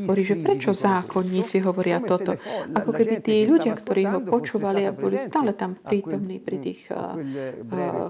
hovorí, 0.08 0.24
že 0.24 0.40
prečo 0.40 0.72
zákonníci 0.72 1.60
hovoria 1.68 2.00
toto. 2.00 2.40
Ako 2.72 2.96
keby 2.96 3.20
tí 3.20 3.44
ľudia, 3.44 3.76
ktorí 3.76 4.08
ho 4.08 4.24
počúvali 4.24 4.88
a 4.88 4.96
boli 4.96 5.20
stále 5.20 5.52
tam 5.52 5.76
prítomní 5.76 6.40
pri 6.40 6.58
tých 6.64 6.88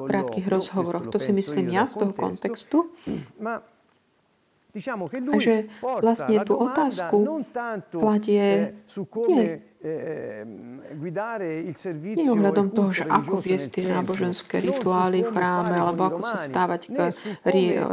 krátkých 0.06 0.46
rozhovoroch. 0.46 1.10
To 1.10 1.18
si 1.18 1.34
myslím 1.34 1.74
ja 1.74 1.90
z 1.90 2.06
toho 2.06 2.14
kontextu. 2.14 2.86
A 4.70 5.38
že 5.42 5.66
vlastne 5.82 6.46
tú 6.46 6.54
otázku 6.54 7.42
kladie 7.90 8.78
nie 9.26 9.70
Ehm, 9.80 10.84
Nie 12.20 12.28
ohľadom 12.28 12.76
toho, 12.76 12.92
že 12.92 13.08
ako 13.08 13.40
viesť 13.40 13.80
tie 13.80 13.86
náboženské 13.88 14.60
rituály 14.60 15.24
v 15.24 15.32
chráme, 15.32 15.72
alebo 15.72 16.04
ako 16.12 16.22
sa 16.28 16.36
stávať 16.36 16.92
k 16.92 17.16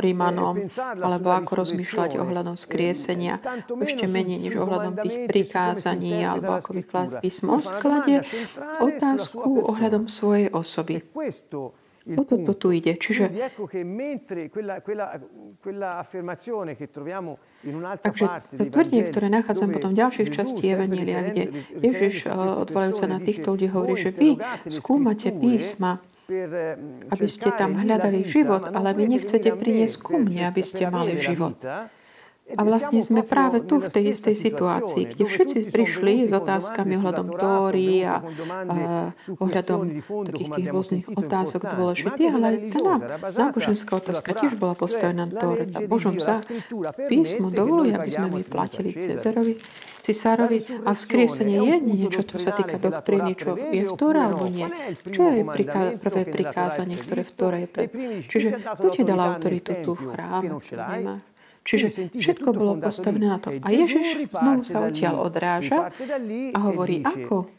Rímanom, 0.02 0.66
alebo 0.98 1.30
ako 1.30 1.62
rozmýšľať 1.62 2.18
ohľadom 2.18 2.58
skriesenia, 2.58 3.38
ešte 3.70 4.10
menej 4.10 4.50
než 4.50 4.58
ohľadom 4.58 4.98
tých 4.98 5.30
prikázaní, 5.30 6.26
alebo 6.26 6.58
ako 6.58 6.74
vykladať 6.74 7.22
písmo. 7.22 7.62
Skladie 7.62 8.26
otázku 8.82 9.70
ohľadom 9.70 10.10
svojej 10.10 10.50
osoby. 10.50 11.06
O 12.06 12.22
toto 12.22 12.54
tu 12.54 12.70
ide. 12.70 12.94
Čiže, 12.94 13.34
takže 17.98 18.24
to 18.54 18.62
tvrdenie, 18.70 19.02
ktoré 19.10 19.26
nachádzam 19.26 19.74
potom 19.74 19.90
v 19.90 19.98
ďalších 20.06 20.30
častí 20.30 20.70
Evanília, 20.70 21.34
kde 21.34 21.50
Ježiš, 21.82 22.30
odvolajúca 22.62 23.10
na 23.10 23.18
týchto 23.18 23.58
ľudí, 23.58 23.66
hovorí, 23.66 23.98
že 23.98 24.14
vy 24.14 24.38
skúmate 24.70 25.34
písma, 25.34 25.98
aby 27.10 27.26
ste 27.26 27.50
tam 27.50 27.74
hľadali 27.74 28.22
život, 28.22 28.70
ale 28.70 28.94
vy 28.94 29.18
nechcete 29.18 29.50
priniesť 29.50 29.96
ku 29.98 30.22
mne, 30.22 30.46
aby 30.46 30.62
ste 30.62 30.86
mali 30.86 31.18
život. 31.18 31.58
A 32.54 32.62
vlastne 32.62 33.02
sme 33.02 33.26
práve 33.26 33.58
tu 33.58 33.82
v 33.82 33.90
tej 33.90 34.14
istej 34.14 34.38
situácii, 34.38 35.10
kde 35.10 35.26
všetci 35.26 35.66
prišli 35.66 36.30
s 36.30 36.32
otázkami 36.32 36.94
ohľadom 37.02 37.34
Tóry 37.34 38.06
a, 38.06 38.22
a 38.22 38.76
ohľadom 39.42 39.98
takých 40.30 40.50
tých 40.54 40.68
rôznych 40.70 41.04
otázok 41.10 41.66
dôležitých, 41.74 42.30
ale 42.30 42.46
aj 42.46 42.56
tá 42.70 42.92
náboženská 43.34 43.98
otázka 43.98 44.30
tiež 44.38 44.54
bola 44.62 44.78
postavená 44.78 45.26
na 45.26 45.34
Tóre. 45.34 45.66
A 45.74 45.82
Božom 45.90 46.22
za 46.22 46.46
písmo 47.10 47.50
dovoluje, 47.50 47.98
aby 47.98 48.10
sme 48.14 48.30
my 48.30 48.42
platili 48.46 48.94
Cezarovi, 48.94 49.58
cisárovi 50.06 50.86
a 50.86 50.94
vzkriesenie 50.94 51.58
je 51.66 51.76
niečo, 51.82 52.22
čo 52.22 52.38
sa 52.38 52.54
týka 52.54 52.78
doktríny, 52.78 53.34
čo 53.34 53.58
je 53.58 53.90
v 53.90 53.92
Tóre 53.98 54.22
alebo 54.22 54.46
nie. 54.46 54.70
Čo 55.02 55.34
je 55.34 55.42
priká- 55.42 55.98
prvé 55.98 56.22
prikázanie, 56.22 56.94
ktoré 56.94 57.26
v 57.26 57.32
Tóre 57.34 57.58
je 57.66 57.68
pred... 57.68 57.90
Čiže 58.30 58.48
kto 58.78 58.86
ti 58.94 59.02
dal 59.02 59.18
autoritu 59.18 59.82
tu 59.82 59.98
v 59.98 60.14
chráme? 60.14 60.62
Nemá. 60.62 61.16
Čiže 61.66 62.14
všetko 62.14 62.48
bolo 62.54 62.78
postavené 62.78 63.26
na 63.26 63.42
to. 63.42 63.50
A 63.58 63.68
Ježiš 63.74 64.30
znovu 64.30 64.62
sa 64.62 64.86
odtiaľ 64.86 65.26
odráža 65.26 65.90
a 66.54 66.58
hovorí, 66.62 67.02
ako 67.02 67.50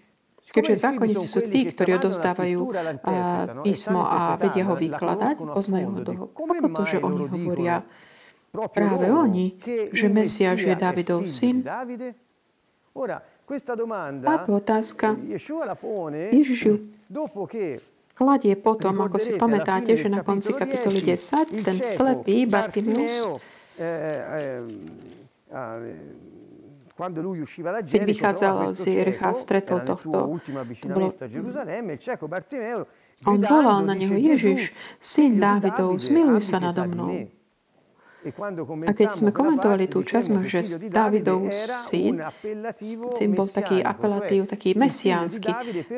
Keďže 0.48 0.80
zákonníci 0.80 1.28
sú 1.28 1.44
tí, 1.52 1.68
ktorí 1.68 2.00
odovzdávajú 2.00 2.72
písmo 3.68 4.00
a 4.08 4.40
vedia 4.40 4.64
ho 4.64 4.80
vykladať, 4.80 5.36
poznajú 5.44 5.88
ho 5.92 6.00
toho. 6.08 6.24
Ako 6.32 6.68
to, 6.72 6.84
že 6.88 6.98
oni 7.04 7.24
hovoria 7.28 7.84
práve 8.56 9.12
oni, 9.12 9.60
že 9.92 10.08
Mesiáš 10.08 10.72
je 10.72 10.76
Davidov 10.80 11.28
syn? 11.28 11.68
Táto 14.24 14.50
otázka. 14.56 15.20
Ježiš 16.32 16.60
ju 16.64 16.76
kladie 18.18 18.58
potom, 18.58 18.98
ako 18.98 19.22
si 19.22 19.38
pamätáte, 19.38 19.94
že 19.94 20.10
na 20.10 20.26
konci 20.26 20.50
kapitoly 20.56 21.06
10 21.06 21.62
ten 21.62 21.78
slepý 21.84 22.50
Bartimeus 22.50 23.38
keď 27.86 28.02
vychádzal 28.10 28.74
z 28.74 28.82
Jericha, 28.90 29.30
stretol 29.38 29.86
tohto. 29.86 30.10
To 30.82 30.90
bolo, 30.98 31.22
on 33.26 33.40
volal 33.42 33.82
na 33.86 33.94
neho, 33.98 34.14
Ježiš, 34.18 34.74
syn 35.02 35.38
Dávidov, 35.42 35.98
zmiluj 35.98 36.42
sa 36.42 36.58
nado 36.58 36.86
mnou. 36.90 37.30
A 38.88 38.92
keď 38.92 39.10
sme 39.16 39.32
komentovali 39.32 39.86
tú 39.92 40.04
časť, 40.04 40.28
že 40.48 40.60
Dávidov 40.88 41.52
syn, 41.54 42.24
syn 43.14 43.30
bol 43.36 43.48
taký 43.52 43.84
apelatív, 43.84 44.48
taký 44.48 44.74
mesiánsky. 44.74 45.52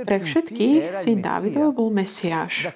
Pre 0.03 0.17
všetkých 0.19 0.97
syn 0.97 1.21
Dávidov 1.21 1.77
bol 1.77 1.89
mesiáš. 1.93 2.73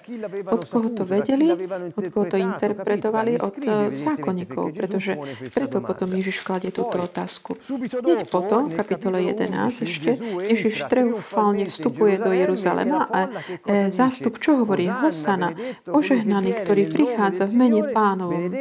Od 0.48 0.64
koho 0.66 0.90
to 0.94 1.04
vedeli, 1.04 1.54
od 1.94 2.06
koho 2.10 2.26
to 2.30 2.38
interpretovali, 2.38 3.38
od 3.42 3.56
eh, 3.64 3.90
zákonníkov, 3.90 4.74
pretože 4.74 5.18
preto 5.54 5.82
potom 5.82 6.10
Ježiš 6.14 6.46
kladie 6.46 6.72
túto 6.74 6.98
otázku. 7.02 7.58
Hneď 8.04 8.30
potom, 8.30 8.70
v 8.70 8.76
kapitole 8.78 9.22
11 9.22 9.86
ešte, 9.86 10.12
Ježiš 10.50 10.86
triumfálne 10.88 11.66
vstupuje 11.68 12.20
do 12.20 12.32
Jeruzalema 12.32 13.08
a 13.10 13.20
e, 13.28 13.90
zástup 13.90 14.38
čo 14.40 14.64
hovorí? 14.64 14.88
Hosana, 14.88 15.54
požehnaný, 15.88 16.54
ktorý 16.64 16.90
prichádza 16.90 17.48
v 17.50 17.54
mene 17.58 17.82
pánovom. 17.92 18.52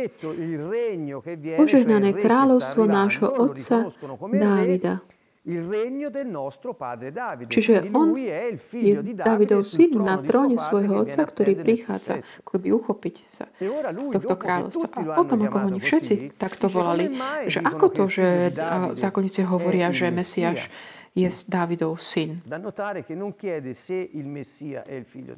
Požehnané 1.57 2.11
kráľovstvo 2.17 2.83
nášho 2.87 3.29
otca 3.29 3.91
Dávida. 4.33 5.03
Čiže 7.51 7.91
on 7.91 8.15
je 8.15 8.55
Davidov 9.19 9.67
syn 9.67 9.99
na 9.99 10.23
tróne 10.23 10.55
svojho 10.55 11.03
otca, 11.03 11.27
ktorý 11.27 11.59
prichádza 11.59 12.23
by 12.47 12.69
uchopiť 12.71 13.17
sa 13.27 13.51
e 13.59 13.67
tohto 14.15 14.39
kráľovstva. 14.39 14.87
A 14.95 15.01
potom, 15.19 15.43
ako 15.43 15.57
oni 15.67 15.81
všetci 15.83 16.39
takto 16.39 16.71
volali, 16.71 17.11
že 17.51 17.59
ako 17.59 17.87
to, 17.91 18.05
že 18.07 18.55
zákonníci 18.95 19.43
hovoria, 19.43 19.91
že 19.91 20.15
Mesiáš 20.15 20.71
je 21.12 21.28
Dávidov 21.28 22.00
syn. 22.00 22.40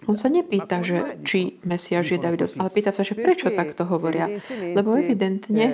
On 0.07 0.17
sa 0.17 0.29
nepýta, 0.31 0.77
že 0.87 1.19
či 1.27 1.59
Mesiáš 1.67 2.15
je 2.15 2.19
Dávidov, 2.23 2.55
ale 2.63 2.71
pýta 2.71 2.95
sa, 2.95 3.03
že 3.03 3.19
prečo 3.19 3.51
takto 3.51 3.83
hovoria. 3.83 4.31
Lebo 4.63 4.95
evidentne 4.95 5.65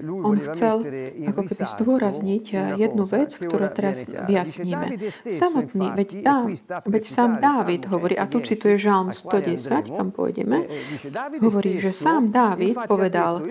on 0.00 0.40
chcel 0.48 0.80
ako 1.28 1.42
keby 1.44 1.64
zdôrazniť 1.76 2.44
eh, 2.56 2.88
jednu 2.88 3.04
vec, 3.04 3.36
ktorú 3.36 3.68
teraz 3.76 4.08
vyjasníme. 4.08 4.96
Samotný, 5.28 5.92
veď, 5.92 6.08
dá, 6.24 6.48
veď 6.88 7.04
sám 7.04 7.44
Dávid 7.44 7.84
hovorí, 7.92 8.16
a 8.16 8.24
tu 8.24 8.40
cituje 8.40 8.80
Žalm 8.80 9.12
110, 9.12 9.92
kam 9.92 10.08
pôjdeme, 10.08 10.64
eh, 10.64 11.36
hovorí, 11.36 11.76
že 11.76 11.92
sám 11.92 12.32
Dávid 12.32 12.80
povedal, 12.88 13.44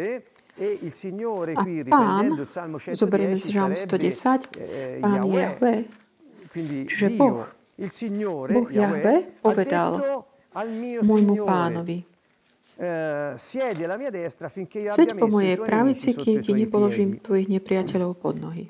E 0.00 0.39
a 1.56 1.64
pán, 1.88 2.36
zoberieme 2.92 3.40
si 3.40 3.48
Žalm 3.48 3.72
110, 3.72 4.44
eh, 4.60 5.00
pán 5.00 5.24
Jahve, 5.32 5.88
čiže 6.84 7.16
Boh, 7.16 7.48
Boh 8.52 8.68
Jahve 8.68 9.40
povedal 9.40 10.20
môjmu 11.00 11.34
pánovi, 11.48 12.04
eh, 12.76 13.32
Seď 14.92 15.08
po 15.16 15.26
mojej 15.32 15.56
pravici, 15.56 16.12
kým 16.12 16.44
ti 16.44 16.52
nepoložím 16.52 17.16
tvojich 17.24 17.48
nepriateľov 17.48 18.20
pod 18.20 18.36
nohy. 18.36 18.68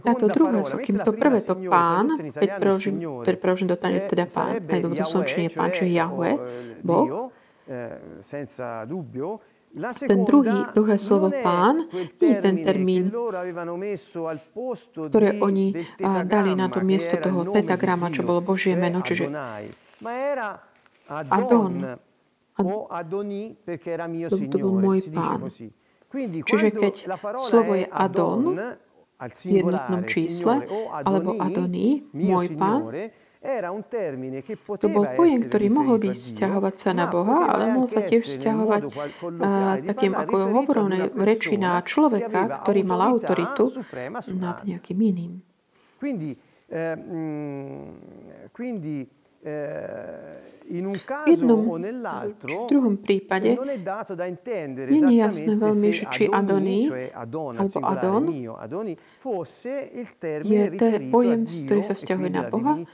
Táto 0.00 0.32
druhá, 0.32 0.64
kým 0.80 1.04
to 1.04 1.12
prvé 1.12 1.44
to 1.44 1.52
pán, 1.68 2.16
keď 2.32 2.56
preložím, 2.56 2.96
keď 3.28 3.34
preložím 3.36 3.68
do 3.68 3.76
tane, 3.76 4.08
teda 4.08 4.24
pán, 4.24 4.56
aj 4.56 4.80
do 4.80 5.04
slnčenie 5.04 5.52
pán, 5.52 5.68
čiže 5.76 5.92
Jahve, 5.92 6.40
Boh, 6.80 7.28
ten 9.94 10.26
druhý, 10.26 10.66
druhé 10.74 10.98
slovo 10.98 11.30
pán, 11.30 11.86
nie 11.94 12.30
je 12.34 12.36
ten 12.42 12.56
termín, 12.66 13.14
ktoré 15.08 15.38
oni 15.38 15.86
dali 16.26 16.58
na 16.58 16.66
to 16.66 16.82
miesto 16.82 17.14
toho 17.22 17.46
tetagrama, 17.54 18.10
čo 18.10 18.26
bolo 18.26 18.42
Božie 18.42 18.74
meno, 18.74 18.98
čiže 19.06 19.30
Adon. 21.10 21.74
To 24.50 24.58
bol 24.58 24.74
môj 24.74 25.06
pán. 25.14 25.48
Čiže 26.44 26.68
keď 26.74 26.94
slovo 27.38 27.72
je 27.78 27.86
Adon 27.86 28.58
v 29.20 29.44
jednotnom 29.46 30.02
čísle, 30.10 30.66
alebo 31.06 31.38
Adoni, 31.38 32.10
môj 32.10 32.58
pán, 32.58 32.90
to 33.40 34.88
bol 34.92 35.06
pojem, 35.16 35.48
ktorý 35.48 35.66
mohol 35.72 35.96
byť 35.96 36.12
vzťahovať 36.12 36.74
sa 36.76 36.90
na 36.92 37.08
Boha, 37.08 37.48
ale 37.48 37.72
mohol 37.72 37.88
sa 37.88 38.04
tiež 38.04 38.28
vzťahovať 38.28 38.82
takým, 39.88 40.12
ako 40.12 40.34
hovorené 40.60 41.08
reči 41.16 41.56
na 41.56 41.80
človeka, 41.80 42.60
ktorý 42.60 42.84
mal 42.84 43.00
autoritu 43.00 43.80
nad 44.36 44.60
nejakým 44.60 44.98
iným. 45.00 45.32
Quindi, 45.96 46.36
eh, 46.68 46.96
mm, 46.96 48.52
quindi 48.52 49.08
v 49.40 51.28
jednom 51.32 51.64
či 51.72 52.28
v 52.44 52.64
druhom 52.68 52.94
prípade 53.00 53.56
nie 53.56 55.00
je 55.00 55.16
jasné 55.16 55.52
veľmi, 55.56 55.88
že 55.96 56.04
či 56.12 56.28
Adoni 56.28 56.92
alebo 57.56 57.78
Adon 57.80 58.24
je 60.44 60.64
ten 60.76 61.08
pojem, 61.08 61.40
ktorý 61.48 61.80
sa 61.80 61.96
stiahuje 61.96 62.30
na 62.30 62.44
Boha, 62.52 62.84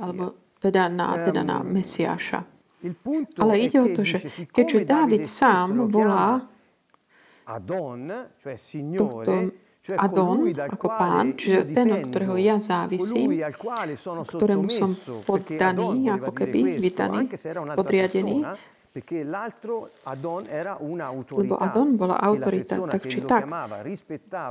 alebo 0.00 0.56
teda 0.58 0.88
na, 0.88 1.06
teda 1.22 1.44
na 1.44 1.60
Mesiáša. 1.62 2.40
Ale 3.38 3.52
ide 3.58 3.78
o 3.78 3.88
to, 3.92 4.02
že 4.06 4.24
keďže 4.48 4.88
Dávid 4.88 5.26
sám 5.28 5.90
volá 5.90 6.48
tohto 8.96 9.52
Adon 9.96 10.52
ako 10.52 10.88
pán, 10.92 11.32
čiže 11.38 11.72
ten, 11.72 11.88
od 11.94 12.02
ktorého 12.12 12.36
ja 12.36 12.56
závisím, 12.60 13.40
ktorému 14.28 14.68
som 14.68 14.92
poddaný, 15.24 16.12
ako 16.12 16.30
keby 16.36 16.76
vydaný, 16.76 17.32
podriadený, 17.72 18.44
lebo 21.28 21.54
Adon 21.60 21.88
bola 21.94 22.16
autorita, 22.18 22.82
tak 22.88 23.06
či 23.06 23.22
tak. 23.22 23.46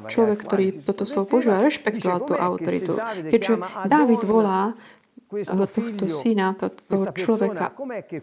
Človek, 0.07 0.37
ktorý 0.47 0.65
toto 0.87 1.03
slovo 1.03 1.35
používa, 1.35 1.59
rešpektoval 1.59 2.19
tú 2.23 2.33
autoritu. 2.37 2.95
Keďže 3.27 3.59
Dávid 3.89 4.21
volá 4.23 4.71
tohto 5.67 6.05
syna, 6.07 6.55
toho 6.87 7.05
človeka 7.11 7.75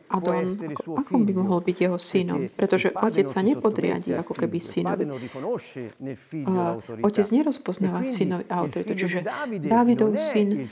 Adon, 0.09 0.57
ako 0.73 1.21
by 1.21 1.33
mohol 1.37 1.61
byť 1.61 1.77
jeho 1.77 1.99
synom? 2.01 2.49
Pretože 2.49 2.97
otec 2.97 3.29
sa 3.29 3.45
nepodriadi 3.45 4.17
ako 4.17 4.33
keby 4.33 4.59
synovi. 4.61 5.05
Otec 7.05 7.27
nerozpoznáva 7.29 8.09
synovi 8.09 8.45
autoritu. 8.49 8.93
Čiže 8.97 9.21
Dávidov 9.69 10.17
syn 10.17 10.69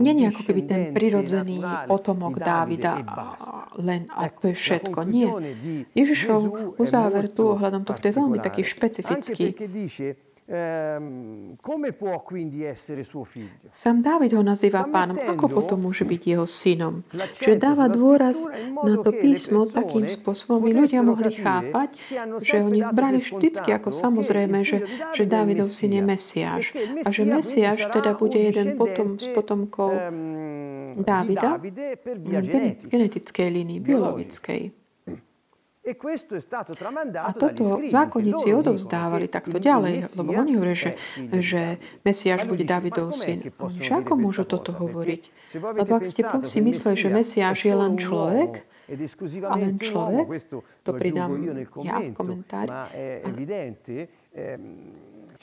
je 0.00 0.26
ako 0.32 0.42
keby 0.48 0.60
ten 0.64 0.80
prirodzený 0.96 1.60
potomok 1.84 2.40
Dávida 2.40 3.04
len 3.76 4.08
a 4.12 4.32
to 4.32 4.48
je 4.48 4.56
všetko. 4.56 4.98
Nie. 5.04 5.28
Ježišov 5.92 6.74
uzáver 6.80 7.28
tu 7.28 7.52
ohľadom 7.52 7.84
tohto 7.84 8.04
je 8.08 8.14
veľmi 8.16 8.38
taký 8.40 8.64
špecifický. 8.64 9.52
Ehm, 10.44 11.56
Sam 13.72 13.96
Dávid 14.04 14.36
ho 14.36 14.44
nazýva 14.44 14.84
pánom. 14.92 15.16
Ako 15.16 15.48
potom 15.48 15.88
môže 15.88 16.04
byť 16.04 16.20
jeho 16.20 16.44
synom? 16.44 17.00
Čiže 17.40 17.56
dáva 17.56 17.88
dôraz 17.88 18.44
na 18.84 19.00
to 19.00 19.08
písmo 19.08 19.64
takým 19.64 20.04
spôsobom, 20.04 20.60
aby 20.60 20.84
ľudia 20.84 21.00
mohli 21.00 21.32
chápať, 21.32 21.96
že 22.44 22.60
oni 22.60 22.84
brali 22.92 23.24
vždycky 23.24 23.72
ako 23.72 23.88
samozrejme, 23.88 24.60
že, 24.68 24.84
že 25.16 25.24
Dávidov 25.24 25.72
syn 25.72 25.96
je 25.96 26.02
Mesiáš. 26.04 26.64
A 26.76 27.08
že 27.08 27.24
Mesiáš 27.24 27.88
teda 27.88 28.12
bude 28.12 28.36
jeden 28.36 28.76
potom 28.76 29.16
z 29.16 29.32
potomkov 29.32 29.96
Dávida 31.00 31.56
v 31.56 32.84
genetickej 32.84 33.48
línii, 33.48 33.80
biologickej. 33.80 34.83
E 35.84 35.92
A 35.92 37.32
toto 37.36 37.76
zákonníci 37.92 38.56
odovzdávali 38.56 39.28
takto 39.28 39.60
ďalej, 39.60 40.16
lebo 40.16 40.30
oni 40.32 40.56
hovoria, 40.56 40.72
že, 40.72 40.92
že 41.28 41.76
Mesiáš 42.00 42.48
bude 42.48 42.64
Davidov 42.64 43.12
syn. 43.12 43.44
Že 43.52 44.00
ako 44.00 44.12
môžu 44.16 44.48
toto 44.48 44.72
hovoriť? 44.72 45.22
Lebo 45.60 45.92
ak 46.00 46.08
ste 46.08 46.24
si 46.48 46.64
mysleli, 46.64 46.96
že 46.96 47.08
Mesiáš 47.12 47.68
je 47.68 47.74
len 47.76 48.00
človek, 48.00 48.64
a 49.44 49.54
len 49.60 49.76
človek, 49.76 50.26
to 50.84 50.90
pridám 50.96 51.36
ja 51.80 52.00
v 52.00 52.12
komentári, 52.16 52.72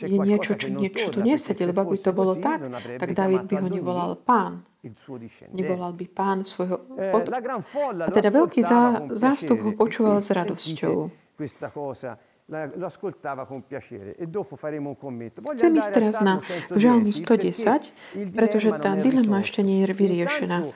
je 0.01 0.17
niečo, 0.17 0.57
čo, 0.57 0.67
niečo 0.73 1.13
tu 1.13 1.21
nesedí, 1.21 1.61
lebo 1.65 1.85
ak 1.85 1.89
by 1.93 1.99
to 2.01 2.11
bolo 2.13 2.33
tak, 2.37 2.65
tak 2.97 3.09
David 3.13 3.45
by 3.45 3.55
ho 3.61 3.67
nevolal 3.69 4.11
pán. 4.17 4.65
Nevolal 5.53 5.93
by 5.93 6.05
pán 6.09 6.41
svojho 6.41 6.81
eh, 6.97 7.13
pod... 7.13 7.29
A 8.01 8.09
teda 8.09 8.29
veľký 8.33 8.61
zá, 8.65 9.05
zástup 9.13 9.61
ho 9.61 9.71
počúval 9.77 10.25
s 10.25 10.33
radosťou. 10.33 11.13
E. 12.51 12.67
Chcem 15.55 15.71
ísť 15.79 15.91
teraz 15.95 16.15
na 16.19 16.43
Žalm 16.75 17.07
110, 17.07 18.35
pretože 18.35 18.69
tá 18.75 18.99
dilema 18.99 19.39
ešte 19.39 19.63
nie 19.63 19.87
je 19.87 19.95
vyriešená. 19.95 20.67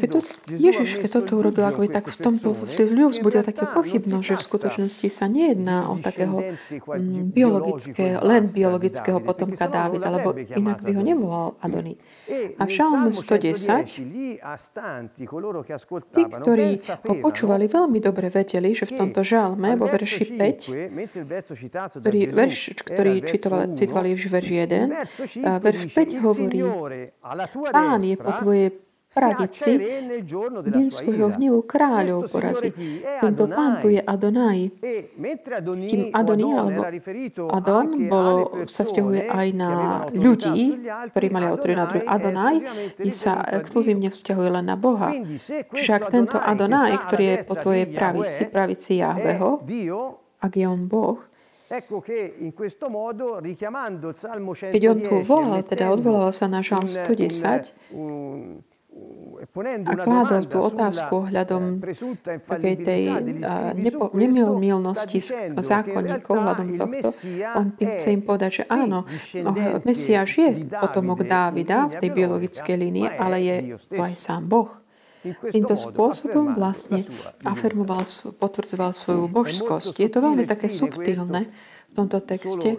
Keď 0.00 0.08
to, 0.08 0.20
Ježiš, 0.48 0.98
keď 1.04 1.20
toto 1.20 1.36
urobil, 1.36 1.68
ako 1.68 1.84
by 1.84 1.88
tak 1.92 2.08
v 2.08 2.16
tomto 2.18 2.56
ľudia 2.56 3.12
vzbudil 3.12 3.44
také 3.44 3.68
pochybnosť, 3.68 4.24
že 4.24 4.34
v 4.40 4.42
skutočnosti 4.42 5.06
sa 5.12 5.28
nejedná 5.28 5.92
o 5.92 6.00
takého 6.00 6.40
mm, 6.40 7.28
biologické, 7.30 8.16
len 8.18 8.48
biologického 8.48 9.20
potomka 9.20 9.68
Dávida, 9.68 10.08
lebo 10.08 10.32
inak 10.34 10.80
by 10.80 10.90
ho 10.96 11.02
nevolal 11.04 11.48
Adony. 11.60 12.00
A 12.56 12.64
v 12.64 12.70
Žalme 12.72 13.12
110 13.12 14.00
tí, 16.10 16.22
ktorí 16.24 16.68
ho 17.06 17.14
počúvali, 17.20 17.68
veľmi 17.68 18.00
dobre 18.00 18.32
vedeli, 18.32 18.72
že 18.72 18.88
v 18.88 18.96
tomto 18.96 19.20
žalme, 19.22 19.76
vo 19.76 19.86
verši 19.86 20.24
5, 20.34 20.69
ktorý, 22.00 22.20
verš, 22.30 22.58
ktorý 22.82 23.14
čitovali, 23.26 23.74
citovali 23.76 24.08
v 24.14 24.20
verši 24.30 24.56
1, 24.56 25.60
verš 25.60 25.80
5 25.92 26.24
hovorí, 26.24 26.60
Pán 27.70 28.00
je 28.02 28.16
po 28.16 28.32
tvojej 28.40 28.68
pravici, 29.10 29.74
deň 30.70 30.86
svojho 30.86 31.34
hnevu 31.34 31.66
kráľov 31.66 32.30
porazí. 32.30 32.70
Tento 33.02 33.50
pán 33.50 33.82
tu 33.82 33.90
je 33.90 33.98
Adonai. 33.98 34.70
Kým 35.90 36.14
Adoni 36.14 36.46
alebo 36.54 36.86
Adon 37.50 38.06
bolo, 38.06 38.34
sa 38.70 38.86
vzťahuje 38.86 39.26
aj 39.26 39.48
na 39.50 39.70
ľudí, 40.14 40.78
ktorí 41.10 41.26
mali 41.26 41.46
autoritu 41.50 41.78
na 41.82 41.86
druhý. 41.90 42.06
Adonai 42.06 42.56
sa 43.10 43.42
exkluzívne 43.50 44.14
vzťahuje 44.14 44.48
len 44.54 44.70
na 44.70 44.78
Boha. 44.78 45.10
Čiže 45.74 45.90
ak 45.90 46.04
tento 46.14 46.38
Adonai, 46.38 46.94
ktorý 46.94 47.24
je 47.26 47.36
po 47.50 47.58
tvojej 47.58 47.90
pravici, 47.90 48.46
pravici 48.46 49.02
Jahveho, 49.02 49.58
ak 50.40 50.52
je 50.56 50.66
on 50.66 50.88
Boh, 50.88 51.20
keď 54.74 54.82
on 54.90 54.98
tu 54.98 55.22
volal, 55.22 55.62
teda 55.62 55.86
odvolal 55.94 56.34
sa 56.34 56.50
na 56.50 56.66
Žalm 56.66 56.90
110, 56.90 57.70
a 59.86 59.94
kládol 60.02 60.50
tú 60.50 60.58
otázku 60.66 61.30
ohľadom 61.30 61.78
takej 62.42 62.74
tej 62.82 63.02
nepo, 63.78 64.10
nemilnosti 64.10 65.22
zákonníkov 65.62 66.32
ohľadom 66.34 66.68
tohto, 66.74 67.08
on 67.54 67.66
tým 67.78 67.88
chce 67.94 68.08
im 68.18 68.22
povedať, 68.26 68.50
že 68.50 68.64
áno, 68.66 69.06
no, 69.38 69.50
Mesiáš 69.86 70.30
je 70.36 70.50
potomok 70.74 71.22
Dávida 71.22 71.86
v 71.86 72.02
tej 72.02 72.10
biologickej 72.10 72.76
línii, 72.76 73.08
ale 73.14 73.36
je 73.40 73.56
to 73.86 74.02
aj 74.02 74.14
sám 74.18 74.50
Boh. 74.50 74.79
Týmto 75.52 75.76
spôsobom 75.76 76.56
vlastne 76.56 77.04
afirmoval, 77.44 78.08
potvrdzoval 78.40 78.96
svoju 78.96 79.28
božskosť. 79.28 80.00
Je 80.00 80.08
to 80.08 80.24
veľmi 80.24 80.48
také 80.48 80.72
subtilné, 80.72 81.52
v 81.90 81.92
tomto 81.98 82.18
texte. 82.22 82.78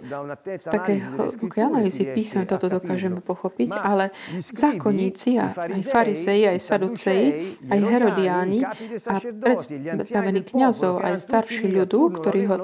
Z 0.56 0.66
hlbokej 0.72 1.62
analýzy 1.62 2.08
písme 2.16 2.48
toto 2.48 2.72
dokážeme 2.72 3.20
pochopiť, 3.20 3.70
ale 3.76 4.08
zákonníci 4.40 5.36
a 5.36 5.52
aj 5.52 5.82
fariseji, 5.84 6.48
aj 6.48 6.58
saduceji, 6.58 7.26
aj 7.68 7.80
herodiáni 7.80 8.64
a 8.64 9.14
predstavení 9.20 10.40
kňazov, 10.40 11.04
aj 11.04 11.20
starší 11.20 11.68
ľudu, 11.68 12.00
ktorí 12.16 12.40
ho, 12.48 12.56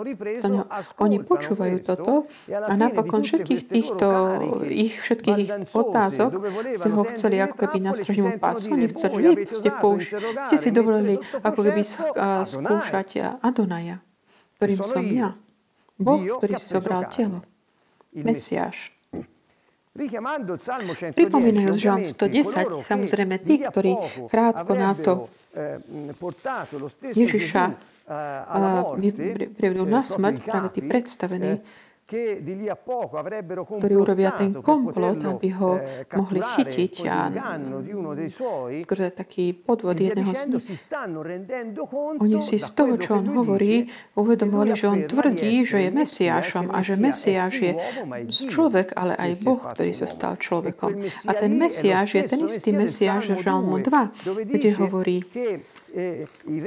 ňo, 0.49 0.63
oni 1.05 1.19
počúvajú 1.21 1.77
toto 1.85 2.25
a 2.49 2.73
napokon 2.73 3.21
všetkých 3.21 3.63
týchto 3.69 4.07
ich, 4.73 4.97
všetkých 5.05 5.39
ich 5.45 5.53
otázok, 5.77 6.31
ktoré 6.81 6.93
ho 6.97 7.05
chceli 7.13 7.37
ako 7.45 7.57
keby 7.61 7.77
na 7.85 7.93
stražnému 7.93 8.41
pásu, 8.41 8.73
oni 8.73 8.89
chceli, 8.97 9.37
vy 9.37 9.53
ste, 9.53 9.69
ste 10.49 10.57
si 10.57 10.69
dovolili 10.73 11.21
ako 11.45 11.61
keby 11.61 11.83
skúšať 12.49 13.37
Adonaja, 13.45 14.01
ktorým 14.57 14.81
som 14.81 15.05
ja. 15.05 15.37
Boh, 15.99 16.23
ktorý 16.39 16.55
si 16.57 16.67
zobral 16.71 17.11
telo. 17.11 17.43
Mesiáš. 18.15 18.95
Pripomínajú 21.19 21.75
Žalm 21.75 22.07
110, 22.07 22.87
samozrejme 22.87 23.37
tí, 23.43 23.59
ktorí 23.67 23.99
krátko 24.31 24.73
na 24.79 24.95
to 24.95 25.27
Ježiša 27.03 27.63
privedú 29.59 29.85
na 29.85 30.07
smrť, 30.07 30.37
práve 30.47 30.69
tí 30.71 30.81
predstavení, 30.87 31.59
ktorí 32.09 33.95
urobia 34.01 34.33
ten 34.33 34.57
komplot, 34.65 35.21
aby 35.29 35.49
ho 35.61 35.77
mohli 36.17 36.41
chytiť 36.41 36.95
a 37.05 37.29
skrze 38.81 39.13
taký 39.13 39.53
podvod 39.53 40.01
jedného 40.01 40.33
z 40.33 40.57
nich. 40.57 40.65
Oni 42.25 42.41
si 42.41 42.57
z 42.57 42.69
toho, 42.73 42.97
čo 42.97 43.21
on 43.21 43.29
hovorí, 43.37 43.93
uvedomovali, 44.17 44.73
že 44.73 44.89
on 44.89 45.05
tvrdí, 45.05 45.69
že 45.69 45.85
je 45.85 45.91
Mesiášom 45.93 46.73
a 46.73 46.81
že 46.81 46.97
Mesiáš 46.97 47.55
je 47.61 47.73
človek, 48.49 48.97
ale 48.97 49.13
aj 49.13 49.45
Boh, 49.45 49.61
ktorý 49.61 49.93
sa 49.93 50.09
stal 50.09 50.41
človekom. 50.41 51.05
A 51.29 51.37
ten 51.37 51.53
Mesiáš 51.61 52.17
je 52.17 52.25
ten 52.25 52.41
istý 52.49 52.73
Mesiáš 52.73 53.37
Žalmu 53.37 53.85
2, 53.85 54.49
kde 54.49 54.71
hovorí, 54.81 55.29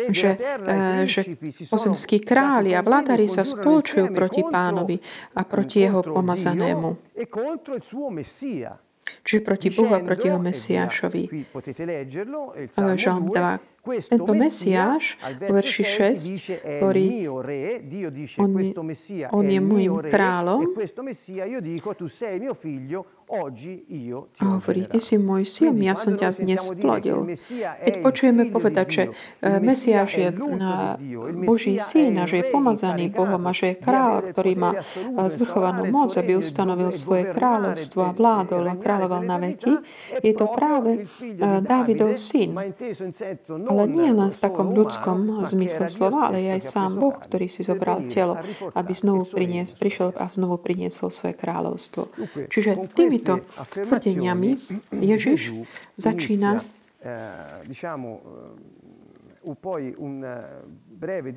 že, 0.10 0.30
e, 0.38 1.06
že 1.06 1.22
pozemskí 1.70 2.20
králi 2.26 2.74
a 2.74 2.82
vládari 2.82 3.30
sa 3.30 3.46
spoločujú 3.46 4.12
proti 4.12 4.42
pánovi 4.46 4.98
a 5.38 5.42
proti 5.46 5.86
jeho 5.86 6.02
pomazanému. 6.02 7.18
Čiže 9.22 9.42
proti 9.44 9.70
Bohu 9.70 9.94
a 9.94 10.00
proti 10.00 10.28
jeho 10.30 10.42
Mesiášovi. 10.42 11.24
Žalm 12.96 13.26
2. 13.30 13.60
Tento 13.82 14.34
Mesiáš 14.38 15.18
vo 15.42 15.58
verši 15.58 15.84
6 16.22 16.86
hovorí, 16.86 17.26
on 18.38 18.52
on 19.34 19.46
je 19.50 19.58
môjim 19.58 20.06
kráľom 20.06 20.70
a 23.32 24.44
hovorí, 24.60 24.84
ty 24.92 25.00
si 25.00 25.16
môj 25.16 25.48
syn, 25.48 25.80
ja 25.80 25.96
som 25.96 26.20
ťa 26.20 26.44
dnes 26.44 26.60
splodil. 26.60 27.32
Keď 27.80 27.94
počujeme 28.04 28.52
povedať, 28.52 28.88
že 28.92 29.04
e, 29.08 29.10
Mesiáš 29.64 30.20
je 30.20 30.28
Boží 31.48 31.80
syn 31.80 32.20
a 32.20 32.28
že 32.28 32.44
je 32.44 32.46
pomazaný 32.52 33.08
Bohom 33.08 33.40
a 33.48 33.56
že 33.56 33.72
je 33.72 33.76
král, 33.80 34.20
ktorý 34.36 34.60
má 34.60 34.72
e, 34.76 34.84
zvrchovanú 35.32 35.88
moc, 35.88 36.12
aby 36.20 36.36
ustanovil 36.36 36.92
svoje 36.92 37.32
kráľovstvo 37.32 38.04
a 38.04 38.12
vládol 38.12 38.68
a 38.68 38.76
kráľoval 38.76 39.24
na 39.24 39.40
veky, 39.40 39.80
je 40.20 40.34
to 40.36 40.52
práve 40.52 41.08
e, 41.08 41.40
Dávidov 41.64 42.20
syn. 42.20 42.60
Ale 43.48 43.84
nie 43.88 44.12
len 44.12 44.36
v 44.36 44.40
takom 44.44 44.76
ľudskom 44.76 45.48
zmysle 45.48 45.88
slova, 45.88 46.36
ale 46.36 46.52
aj 46.52 46.68
sám 46.68 47.00
Boh, 47.00 47.16
ktorý 47.16 47.48
si 47.48 47.64
zobral 47.64 48.12
telo, 48.12 48.36
aby 48.76 48.92
znovu 48.92 49.24
prinies, 49.24 49.72
prišiel 49.80 50.12
a 50.20 50.28
znovu 50.28 50.60
priniesol 50.60 51.08
svoje 51.08 51.40
kráľovstvo. 51.40 52.12
Čiže 52.52 52.92
týmito 53.22 53.46
tvrdeniami 53.70 54.50
Ježiš 54.98 55.54
začína 55.96 56.66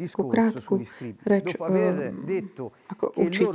takú 0.05 0.29
krátku 0.29 0.77
reč 1.25 1.57
ako 2.93 3.05
učiť. 3.17 3.49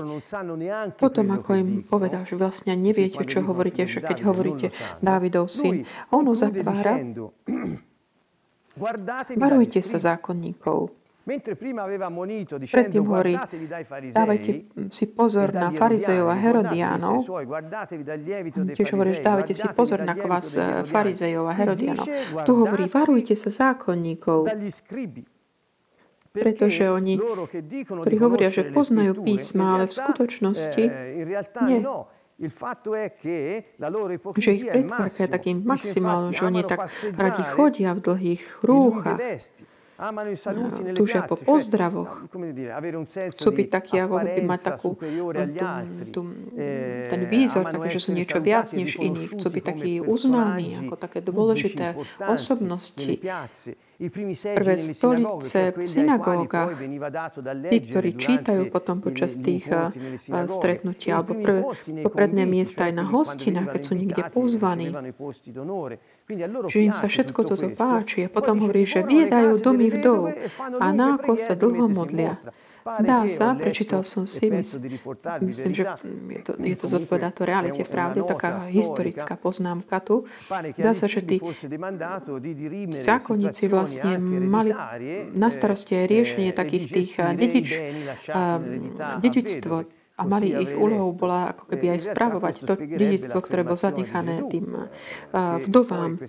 Potom, 0.98 1.26
ako 1.30 1.50
im 1.54 1.70
povedal, 1.86 2.26
že 2.26 2.34
vlastne 2.34 2.74
neviete, 2.74 3.22
čo 3.30 3.46
hovoríte, 3.46 3.86
že 3.86 4.02
keď 4.02 4.26
hovoríte 4.26 4.68
Dávidov 5.06 5.54
syn, 5.54 5.86
on 6.10 6.26
uzatvára 6.26 6.98
Varujte 9.36 9.84
sa 9.84 10.00
zákonníkov. 10.00 10.99
Predtým 11.30 13.04
hovorí, 13.06 13.38
dávajte 14.10 14.52
si 14.90 15.06
pozor 15.14 15.54
na 15.54 15.70
farizejov 15.70 16.26
a 16.26 16.36
herodiánov. 16.36 17.22
Tiež 18.74 18.90
hovorí, 18.98 19.14
že 19.14 19.22
dávajte 19.22 19.54
si 19.54 19.68
pozor 19.70 20.02
na 20.02 20.18
vás 20.18 20.58
farizejov 20.90 21.46
a 21.46 21.54
herodiánov. 21.54 22.06
Tu 22.50 22.52
hovorí, 22.58 22.90
varujte 22.90 23.38
sa 23.38 23.54
zákonníkov, 23.54 24.50
pretože 26.34 26.90
oni, 26.90 27.22
ktorí 27.86 28.16
hovoria, 28.18 28.50
že 28.50 28.74
poznajú 28.74 29.22
písma, 29.22 29.78
ale 29.78 29.86
v 29.86 29.94
skutočnosti 29.94 30.84
nie 31.70 31.80
že 34.40 34.52
ich 34.56 34.64
pretvárka 34.64 35.28
je 35.28 35.30
takým 35.30 35.60
maximálnym, 35.60 36.32
že 36.32 36.44
oni 36.48 36.64
tak 36.64 36.88
radi 37.20 37.44
chodia 37.52 37.92
v 37.92 38.00
dlhých 38.00 38.64
rúchach, 38.64 39.20
túžia 40.96 41.28
po 41.28 41.36
pozdravoch, 41.36 42.32
chcú 43.36 43.50
byť 43.52 43.68
takí, 43.68 43.96
ako 44.00 44.16
by 44.24 44.42
mať 44.48 44.62
takú, 44.64 44.90
tú, 46.16 46.22
ten 47.12 47.22
výzor, 47.28 47.68
také, 47.68 47.88
že 47.92 48.00
sú 48.00 48.16
niečo 48.16 48.40
viac 48.40 48.72
než 48.72 48.96
iní, 48.96 49.28
chcú 49.28 49.48
byť 49.52 49.64
takí 49.64 49.92
uznaní, 50.00 50.88
ako 50.88 50.96
také 50.96 51.20
dôležité 51.20 52.00
osobnosti. 52.32 53.20
prvé 54.56 54.76
stolice 54.80 55.76
v 55.76 55.84
synagógach, 55.84 56.72
tí, 57.68 57.78
ktorí 57.84 58.16
čítajú 58.16 58.72
potom 58.72 59.04
počas 59.04 59.36
tých 59.36 59.68
stretnutí, 60.48 61.12
alebo 61.12 61.36
prvé 61.36 61.60
popredné 62.08 62.48
miesta 62.48 62.88
aj 62.88 62.94
na 62.96 63.04
hostinách, 63.04 63.76
keď 63.76 63.82
sú 63.84 63.94
niekde 64.00 64.24
pozvaní. 64.32 64.96
Že 66.70 66.80
im 66.86 66.94
sa 66.94 67.10
všetko 67.10 67.40
toto 67.42 67.68
páči 67.74 68.26
a 68.26 68.30
potom 68.30 68.62
hovorí, 68.62 68.86
že 68.86 69.02
viedajú 69.02 69.58
domy 69.66 69.90
vdov 69.90 70.30
a 70.78 70.88
náko 70.94 71.42
sa 71.42 71.58
dlho 71.58 71.90
modlia. 71.90 72.38
Zdá 72.90 73.28
sa, 73.30 73.54
prečítal 73.54 74.02
som 74.08 74.24
si, 74.30 74.50
myslím, 74.50 75.72
že 75.74 75.84
je 76.32 76.42
to, 76.42 76.52
je 76.58 76.78
to 76.80 76.86
zodpovedá 76.90 77.30
to 77.34 77.46
realite, 77.46 77.82
pravde, 77.86 78.24
taká 78.26 78.66
historická 78.66 79.38
poznámka 79.38 80.00
tu. 80.02 80.26
Zdá 80.78 80.94
sa, 80.98 81.06
že 81.06 81.22
tí 81.22 81.38
zákonníci 82.94 83.70
vlastne 83.70 84.18
mali 84.22 84.74
na 85.34 85.50
starosti 85.50 85.98
aj 85.98 86.06
riešenie 86.08 86.50
takých 86.56 86.86
tých 86.90 87.12
dedič, 87.18 87.68
dedičstvo 89.22 89.99
a 90.20 90.28
mali 90.28 90.52
ich 90.52 90.76
úlohou 90.76 91.16
bola 91.16 91.56
ako 91.56 91.72
keby 91.72 91.96
aj 91.96 92.12
spravovať 92.12 92.56
to 92.68 92.74
dedictvo, 92.76 93.40
ktoré 93.40 93.64
bolo 93.64 93.80
zanechané 93.80 94.44
tým 94.52 94.92
vdovám. 95.64 96.20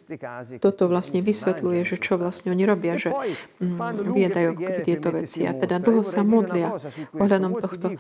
Toto 0.63 0.87
vlastne 0.87 1.19
vysvetľuje, 1.27 1.83
že 1.83 1.99
čo 1.99 2.15
vlastne 2.15 2.55
oni 2.55 2.63
robia, 2.63 2.95
že 2.95 3.11
keby 3.59 4.87
tieto 4.87 5.11
veci 5.11 5.43
a 5.43 5.53
teda 5.59 5.83
dlho 5.83 6.07
sa 6.07 6.23
modlia. 6.23 6.79
ohľadom 7.19 7.59
tohto 7.59 7.99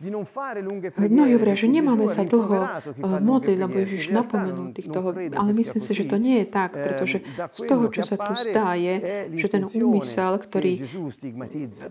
Mnohí 0.00 1.32
hovoria, 1.36 1.52
že 1.52 1.68
nemáme 1.68 2.08
sa 2.08 2.24
dlho 2.24 2.64
eh, 2.64 3.20
modliť, 3.20 3.56
lebo 3.60 3.74
Ježiš 3.84 4.08
napomenul 4.08 4.72
týchto, 4.72 5.12
ale 5.12 5.50
myslím 5.52 5.80
si, 5.84 5.92
že 5.92 6.08
to 6.08 6.16
nie 6.16 6.40
je 6.40 6.46
tak, 6.48 6.72
pretože 6.72 7.20
z 7.52 7.60
toho, 7.68 7.84
čo 7.92 8.00
sa 8.00 8.16
tu 8.16 8.32
zdá, 8.32 8.72
je, 8.80 9.28
že 9.36 9.46
ten 9.52 9.68
úmysel, 9.68 10.40
ktorý, 10.40 10.80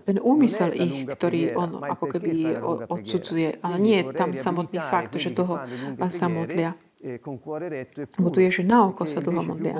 ten 0.10 0.17
úmysel 0.17 0.74
ich, 0.74 1.06
ktorý 1.06 1.54
on 1.54 1.86
ako 1.86 2.06
keby 2.17 2.58
odsudzuje, 2.89 3.62
ale 3.62 3.76
nie 3.78 4.02
je 4.02 4.04
tam 4.17 4.34
samotný 4.34 4.82
fakt, 4.82 5.13
že 5.22 5.30
dlho 5.30 5.62
sa 6.10 6.26
modlia. 6.26 6.74
Buduje, 8.17 8.50
že 8.50 8.65
na 8.65 8.89
oko 8.89 9.06
sa 9.06 9.22
dlho 9.22 9.45
modlia. 9.45 9.78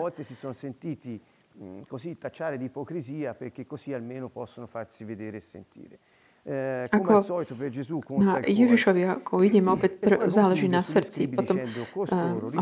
così 1.88 2.18
tacciare 2.18 2.58
di 2.58 2.66
ipocrisia 2.66 3.34
perché 3.34 3.66
così 3.66 3.92
almeno 3.92 4.30
possono 4.30 4.66
farsi 4.66 5.04
vedere 5.04 5.38
e 5.38 5.42
sentire. 5.42 6.00
Eh, 6.48 6.88
ako 6.88 7.20
na 8.16 8.40
Ježišovi, 8.40 9.02
ako 9.22 9.44
vidíme, 9.44 9.76
opäť 9.76 10.24
záleží 10.32 10.72
na 10.72 10.80
srdci. 10.80 11.28
Potom 11.28 11.60
uh, 11.60 12.08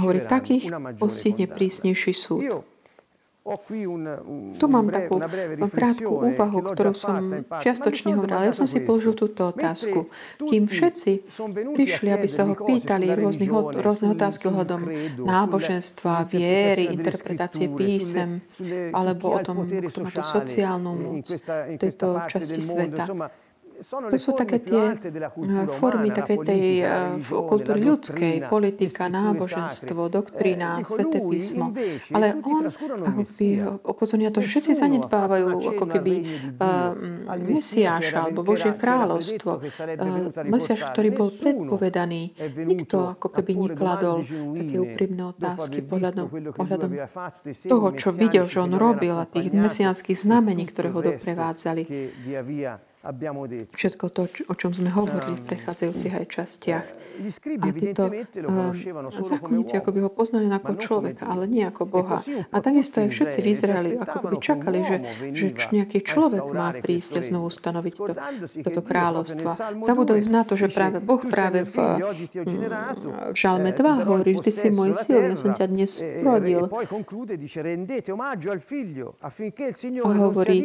hovorí, 0.02 0.26
takých 0.26 0.74
postihne 0.98 1.46
prísnejší 1.46 2.12
súd. 2.12 2.66
Tu 4.60 4.66
mám 4.68 4.92
takú 4.92 5.24
krátku 5.72 6.20
úvahu, 6.20 6.68
ktorú 6.68 6.92
som 6.92 7.48
čiastočne 7.64 8.12
hovorila. 8.12 8.44
Ja 8.44 8.52
som 8.52 8.68
si 8.68 8.84
položil 8.84 9.16
túto 9.16 9.56
otázku. 9.56 10.12
Kým 10.36 10.68
všetci 10.68 11.32
prišli, 11.72 12.12
aby 12.12 12.28
sa 12.28 12.44
ho 12.44 12.60
pýtali 12.60 13.08
rôznych, 13.08 13.48
rôzne 13.80 14.12
otázky 14.12 14.52
ohľadom 14.52 14.92
náboženstva, 15.24 16.28
viery, 16.28 16.92
interpretácie 16.92 17.72
písem, 17.72 18.44
alebo 18.92 19.32
o 19.32 19.40
tom, 19.40 19.64
kto 19.64 19.98
má 20.04 20.12
tú 20.12 20.28
sociálnu 20.28 20.92
moc 20.92 21.32
v 21.32 21.80
tejto 21.80 22.28
časti 22.28 22.60
sveta 22.60 23.06
to 23.86 24.18
sú 24.18 24.34
také 24.34 24.58
tie 24.62 24.98
eh, 24.98 25.68
formy 25.78 26.10
také 26.10 26.42
tej 26.42 26.66
eh, 26.82 26.90
kultúry 27.22 27.82
ľudskej, 27.82 28.50
politika, 28.50 29.06
náboženstvo, 29.08 30.10
doktrína, 30.10 30.82
sveté 30.82 31.22
písmo. 31.22 31.74
Ale 32.14 32.38
on 32.42 32.66
ako 32.68 33.22
by 33.38 33.48
upozorňuje 33.86 34.32
to, 34.34 34.40
že 34.42 34.50
všetci 34.58 34.72
zanedbávajú 34.78 35.46
ako 35.78 35.86
keby 35.86 36.14
Mesiáša 37.38 38.30
alebo 38.30 38.42
Božie 38.44 38.74
kráľovstvo. 38.74 39.62
Uh, 39.62 40.32
Mesiáš, 40.48 40.88
ktorý 40.94 41.10
bol 41.14 41.30
predpovedaný. 41.32 42.34
Nikto 42.56 43.18
ako 43.18 43.28
keby 43.32 43.52
nekladol 43.72 44.24
také 44.58 44.76
úprimné 44.78 45.24
otázky 45.32 45.80
pohľadom, 45.84 46.28
pohľadom 46.54 46.90
toho, 47.68 47.88
čo 47.96 48.10
videl, 48.14 48.46
že 48.48 48.64
on 48.64 48.74
robil 48.76 49.16
a 49.18 49.26
tých 49.28 49.52
mesiánskych 49.54 50.18
znamení, 50.18 50.68
ktoré 50.70 50.90
ho 50.92 51.02
doprevádzali 51.04 51.84
všetko 53.74 54.06
to, 54.12 54.28
o 54.52 54.54
čom 54.56 54.72
sme 54.76 54.92
hovorili 54.92 55.40
v 55.40 55.42
ehm, 55.44 55.48
prechádzajúcich 55.48 56.14
aj 56.18 56.26
častiach. 56.28 56.88
Eh, 56.88 57.58
a 57.58 57.70
títo 57.74 58.04
uh, 58.08 59.24
zákonníci 59.24 59.80
ako 59.80 59.90
by 59.96 60.00
ho 60.06 60.12
poznali 60.12 60.46
ako 60.52 60.72
človeka, 60.78 61.26
ale 61.26 61.50
nie 61.50 61.64
ako 61.66 61.88
Boha. 61.88 62.22
A 62.52 62.58
takisto 62.60 63.02
aj 63.02 63.10
všetci 63.10 63.38
v 63.42 63.48
Izraeli 63.48 63.92
ako 63.98 64.28
by 64.28 64.38
čakali, 64.38 64.80
že, 64.84 64.98
že 65.34 65.46
nejaký 65.72 66.04
človek 66.04 66.46
má 66.52 66.76
prísť 66.78 67.20
a 67.20 67.22
znovu 67.26 67.48
stanoviť 67.50 67.94
to, 67.96 68.14
toto 68.68 68.82
kráľovstvo. 68.84 69.50
Zabudajú 69.82 70.22
na 70.30 70.44
to, 70.44 70.54
že 70.60 70.68
práve 70.70 71.02
Boh 71.02 71.22
práve 71.24 71.64
v, 71.64 71.76
mm, 71.78 73.34
v 73.34 73.38
Žalme 73.38 73.72
2 73.72 73.82
eh, 73.82 74.06
hovorí, 74.06 74.32
vždy 74.38 74.52
si 74.52 74.68
môj 74.70 74.92
sil, 75.00 75.22
ja 75.32 75.36
som 75.38 75.52
ťa 75.56 75.66
dnes 75.70 75.92
rodil. 76.22 76.68
A 80.04 80.12
hovorí, 80.18 80.58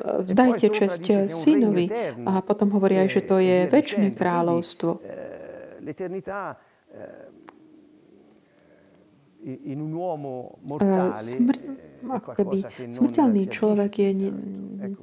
vzdajte 0.00 0.66
česť 0.70 1.04
synovi. 1.28 1.86
A 2.24 2.40
potom 2.40 2.72
hovorí 2.72 2.96
aj, 3.00 3.08
že 3.08 3.20
to 3.26 3.36
je 3.42 3.68
väčšie 3.68 4.14
kráľovstvo. 4.16 4.90
Smr- 11.16 11.90
ako 12.00 12.30
keby 12.32 12.58
smrteľný 12.88 13.44
človek 13.52 13.92
je, 14.00 14.10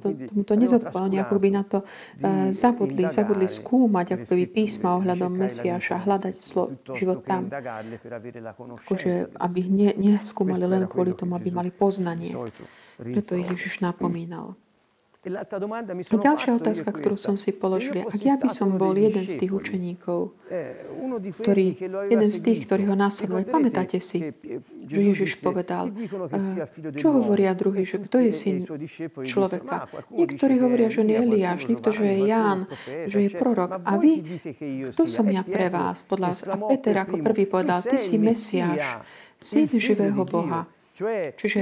to, 0.02 0.08
tomu 0.30 0.42
to 0.42 0.54
nezodpovedal, 0.58 1.22
ako 1.22 1.36
by 1.38 1.48
na 1.54 1.62
to 1.62 1.78
uh, 1.82 2.50
zabudli, 2.50 3.06
zabudli 3.06 3.46
skúmať, 3.46 4.18
ako 4.18 4.24
keby 4.34 4.44
písma 4.50 4.98
ohľadom 4.98 5.30
Mesiáša, 5.30 6.02
hľadať 6.02 6.34
slo, 6.42 6.74
život 6.98 7.22
tam. 7.22 7.46
Akože, 8.82 9.30
aby 9.38 9.60
ne, 9.70 9.90
neskúmali 9.94 10.66
len 10.66 10.90
kvôli 10.90 11.14
tomu, 11.14 11.38
aby 11.38 11.54
mali 11.54 11.70
poznanie. 11.70 12.34
Preto 12.98 13.38
ich 13.38 13.46
Ježiš 13.46 13.78
napomínal. 13.78 14.58
A 15.28 16.14
ďalšia 16.14 16.62
otázka, 16.62 16.94
ktorú 16.94 17.18
som 17.18 17.34
si 17.34 17.50
položil, 17.50 18.06
ak 18.06 18.22
ja 18.22 18.38
by 18.38 18.46
som 18.46 18.78
bol 18.78 18.94
jeden 18.94 19.26
z 19.26 19.34
tých 19.34 19.50
učeníkov, 19.50 20.30
eh, 20.46 20.78
ktorý, 21.42 21.74
jeden 22.06 22.30
z 22.30 22.38
tých, 22.38 22.70
ktorí 22.70 22.86
ho 22.86 22.94
následovali, 22.94 23.44
pamätáte 23.44 23.98
si, 23.98 24.30
že 24.86 25.00
Ježiš 25.02 25.42
povedal, 25.42 25.90
eh, 25.90 26.70
čo 26.94 27.18
hovoria 27.18 27.50
druhý, 27.52 27.82
že 27.82 27.98
kto 27.98 28.24
je 28.24 28.32
syn 28.32 28.62
človeka. 29.26 29.90
Niektorí 30.06 30.54
hovoria, 30.62 30.86
že 30.86 31.02
on 31.02 31.10
je 31.10 31.18
Eliáš, 31.18 31.60
niekto, 31.66 31.90
že 31.90 32.04
je 32.08 32.16
Ján, 32.30 32.70
že 33.10 33.18
je 33.26 33.30
prorok. 33.34 33.82
A 33.82 33.98
vy, 33.98 34.22
kto 34.94 35.02
som 35.04 35.26
ja 35.28 35.42
pre 35.42 35.66
vás? 35.66 36.06
Podľa 36.06 36.26
vás. 36.30 36.40
A 36.46 36.56
Peter 36.70 36.94
ako 36.94 37.20
prvý 37.26 37.44
povedal, 37.50 37.82
ty 37.82 37.98
si 37.98 38.22
Mesiáš, 38.22 39.02
syn 39.42 39.66
živého 39.66 40.22
Boha. 40.22 40.77
Čiže 41.38 41.60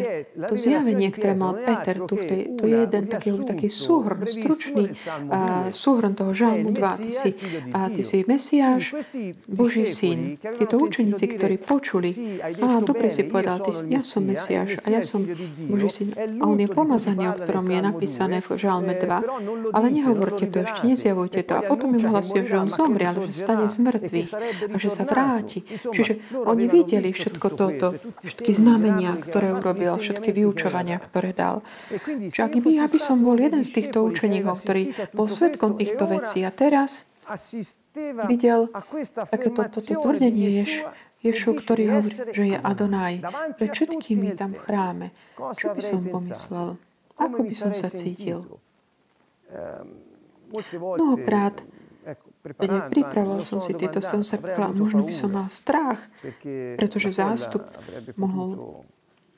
to 0.48 0.54
zjavenie, 0.56 1.12
ktoré 1.12 1.36
mal 1.36 1.60
Peter 1.60 2.00
tu, 2.08 2.16
v 2.16 2.24
tej, 2.24 2.40
to 2.56 2.64
je 2.64 2.76
jeden 2.88 3.04
taký, 3.04 3.30
taký 3.44 3.68
súhrn, 3.68 4.24
stručný 4.24 4.96
uh, 5.28 5.68
súhrn 5.76 6.16
toho 6.16 6.32
žalmu 6.32 6.72
2. 6.72 7.04
Ty 7.04 7.10
si, 7.12 7.30
uh, 7.36 7.92
ty 7.92 8.00
si 8.00 8.24
Mesiáš, 8.24 8.96
Boží 9.44 9.84
syn. 9.84 10.40
Títo 10.40 10.80
učeníci, 10.80 11.24
ktorí 11.36 11.60
počuli, 11.60 12.40
a 12.40 12.80
dobre 12.80 13.12
si 13.12 13.28
povedal, 13.28 13.60
ty, 13.60 13.76
ja 13.92 14.00
som 14.00 14.24
Mesiáš 14.24 14.80
a 14.82 14.86
ja 14.88 15.04
som 15.04 15.20
Boží 15.68 15.88
syn. 15.92 16.08
A 16.16 16.44
on 16.48 16.56
je 16.56 16.68
pomazanie, 16.72 17.28
o 17.28 17.36
ktorom 17.36 17.68
je 17.68 17.80
napísané 17.84 18.40
v 18.40 18.56
žalme 18.56 18.96
2. 18.96 19.76
Ale 19.76 19.86
nehovorte 19.92 20.48
to 20.48 20.64
ešte, 20.64 20.80
nezjavujte 20.88 21.44
to. 21.44 21.60
A 21.60 21.62
potom 21.66 21.92
im 21.92 22.08
hlasia, 22.08 22.40
že 22.40 22.56
on 22.56 22.72
zomrie, 22.72 23.04
ale 23.04 23.28
že 23.28 23.36
stane 23.36 23.68
z 23.68 23.78
mŕtvych 23.84 24.30
a 24.72 24.76
že 24.80 24.88
sa 24.88 25.04
vráti. 25.04 25.60
Čiže 25.66 26.32
oni 26.32 26.64
videli 26.70 27.12
všetko 27.12 27.46
toto, 27.52 27.86
všetky 28.24 28.50
znamenia, 28.56 29.25
ktoré 29.26 29.52
urobil, 29.52 29.98
všetky 29.98 30.30
vyučovania, 30.30 30.96
ktoré 31.02 31.34
dal. 31.34 31.66
Čiže 31.90 32.42
ak 32.42 32.54
by, 32.62 32.70
ja 32.70 32.86
by 32.86 32.98
som 33.02 33.20
bol 33.26 33.36
jeden 33.36 33.66
z 33.66 33.70
týchto 33.82 34.06
učeníkov, 34.06 34.62
ktorý 34.62 34.94
bol 35.12 35.26
svetkom 35.26 35.74
týchto 35.74 36.06
vecí 36.06 36.46
a 36.46 36.54
teraz 36.54 37.04
videl 38.30 38.70
takéto 39.26 39.66
toto 39.66 39.92
tvrdenie 39.98 40.62
Jež, 40.62 40.86
Ješu, 41.24 41.58
ktorý 41.58 41.84
hovorí, 41.90 42.14
že 42.30 42.44
je 42.54 42.56
Adonaj 42.60 43.24
pred 43.58 43.70
všetkými 43.74 44.38
tam 44.38 44.54
v 44.54 44.60
chráme. 44.62 45.06
Čo 45.34 45.74
by 45.74 45.82
som 45.82 46.06
pomyslel? 46.06 46.78
Ako 47.18 47.40
by 47.42 47.54
som 47.56 47.72
sa 47.74 47.90
cítil? 47.90 48.46
Mnohokrát 50.70 51.66
pripravoval 52.92 53.42
som 53.42 53.58
si 53.58 53.74
tieto, 53.74 53.98
som 53.98 54.22
sa 54.22 54.38
možno 54.70 55.02
by 55.02 55.14
som 55.16 55.34
mal 55.34 55.50
strach, 55.50 55.98
pretože 56.78 57.10
zástup 57.10 57.66
mohol 58.14 58.84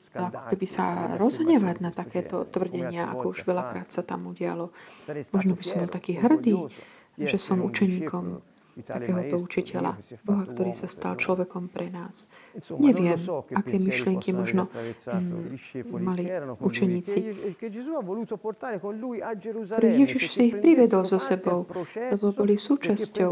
ako 0.09 0.41
keby 0.49 0.65
sa 0.65 1.15
rozhnevať 1.21 1.77
na 1.85 1.91
takéto 1.93 2.45
tvrdenia, 2.49 3.13
ako 3.13 3.37
už 3.37 3.45
veľakrát 3.45 3.93
sa 3.93 4.01
tam 4.01 4.33
udialo. 4.33 4.73
Možno 5.29 5.53
by 5.53 5.63
som 5.63 5.77
bol 5.85 5.91
taký 5.91 6.17
hrdý, 6.17 6.57
že 7.19 7.37
som 7.37 7.61
učeníkom 7.61 8.41
takéhoto 8.83 9.35
učiteľa, 9.39 9.97
Boha, 10.25 10.43
ktorý 10.47 10.71
sa 10.73 10.87
stal 10.89 11.15
človekom 11.15 11.69
pre 11.69 11.87
nás. 11.93 12.27
Neviem, 12.75 13.15
aké 13.53 13.77
myšlienky 13.77 14.33
možno 14.33 14.67
mm, 14.67 16.01
mali 16.01 16.25
učeníci, 16.59 17.17
ktorí 19.69 19.89
Ježiš 20.01 20.23
si 20.33 20.41
ich 20.49 20.55
privedol 20.57 21.03
so 21.05 21.21
sebou, 21.21 21.69
lebo 21.95 22.33
boli 22.33 22.57
súčasťou 22.57 23.31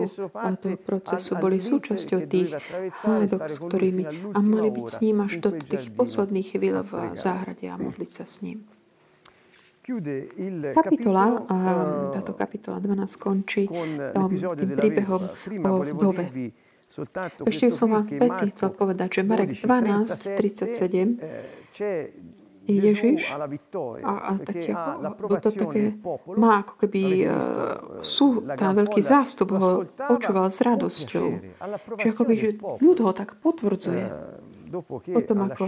toho 0.58 0.78
procesu, 0.78 1.32
boli 1.42 1.58
súčasťou 1.60 2.20
tých 2.30 2.56
hádok, 3.04 3.44
s 3.50 3.58
ktorými 3.58 4.04
a 4.32 4.40
mali 4.40 4.70
byť 4.72 4.88
s 4.88 4.98
ním 5.02 5.18
až 5.26 5.42
do 5.42 5.50
tých 5.54 5.92
posledných 5.94 6.48
chvíľ 6.56 6.86
v 6.86 6.94
záhrade 7.18 7.66
a 7.68 7.76
modliť 7.76 8.12
sa 8.14 8.26
s 8.30 8.46
ním. 8.46 8.77
Kapitola, 10.76 11.48
ehm, 11.48 12.12
táto 12.12 12.36
kapitola 12.36 12.84
12 12.84 13.08
skončí 13.08 13.72
tom, 14.12 14.30
tým 14.36 14.72
príbehom 14.76 15.32
o 15.64 15.74
vdove. 15.88 16.28
Ešte 17.48 17.72
som 17.72 17.96
vám 17.96 18.04
Peti 18.04 18.52
chcel 18.52 18.76
povedať, 18.76 19.10
že 19.20 19.22
Marek 19.24 19.56
12, 19.56 20.36
37 20.36 21.24
Ježiš 22.68 23.32
a, 24.04 24.12
a 24.28 24.32
také, 24.44 24.76
to 25.40 25.50
také, 25.56 25.96
má 26.36 26.68
ako 26.68 26.74
keby 26.84 27.32
sú, 28.04 28.44
tá 28.60 28.76
veľký 28.76 29.00
zástup 29.00 29.56
ho 29.56 29.88
počúval 29.88 30.52
s 30.52 30.60
radosťou. 30.68 31.28
Čiže 31.96 32.12
ako 32.12 32.24
by, 32.28 32.34
že 32.36 32.50
ľud 32.60 32.98
ho 33.08 33.12
tak 33.16 33.40
potvrdzuje. 33.40 34.04
Potom 35.16 35.48
ako 35.48 35.64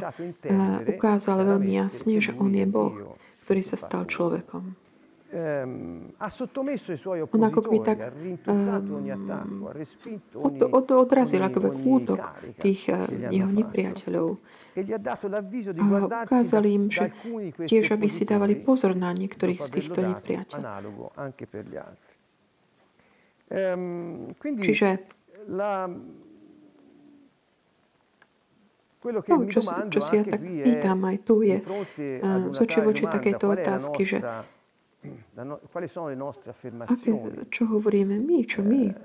ukázal 0.91 1.47
veľmi 1.55 1.71
jasne, 1.71 2.19
že 2.19 2.35
on 2.35 2.51
je 2.51 2.67
Boh 2.67 3.08
ktorý 3.49 3.65
sa 3.65 3.81
stal 3.81 4.05
človekom. 4.05 4.77
Ehm, 5.33 6.13
On 7.33 7.43
ako 7.49 7.59
by 7.65 7.77
tak 7.81 8.13
um, 8.45 9.65
od, 10.37 10.55
od, 10.69 10.85
odrazil 10.93 11.41
ako 11.41 11.73
útok 11.81 12.21
tých 12.61 12.93
uh, 12.93 13.09
jeho 13.09 13.49
nepriateľov. 13.49 14.37
A 14.77 15.97
ukázal 16.29 16.63
im, 16.69 16.93
že 16.93 17.09
tiež, 17.65 17.97
aby 17.97 18.05
si 18.05 18.29
dávali 18.29 18.53
pozor 18.53 18.93
na 18.93 19.09
niektorých 19.17 19.57
z 19.57 19.69
týchto 19.81 20.05
nepriateľov. 20.05 21.09
Ehm, 23.49 24.37
Čiže 24.37 25.09
No, 28.99 29.23
čo, 29.47 29.61
čo 29.87 29.99
si 30.03 30.13
ja 30.13 30.27
tak 30.27 30.43
pýtam 30.43 30.99
aj 31.07 31.17
tu 31.23 31.39
je, 31.39 31.55
uh, 31.55 32.51
z 32.51 32.57
oči 32.59 32.79
voči 32.83 33.07
takejto 33.07 33.45
otázky, 33.47 34.03
že 34.03 34.19
aké, 36.83 37.15
čo 37.47 37.63
hovoríme 37.65 38.19
my, 38.19 38.39
čo 38.43 38.59
my, 38.59 38.91
eh, 38.91 38.95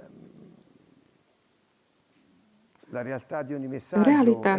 Realita, 3.97 4.59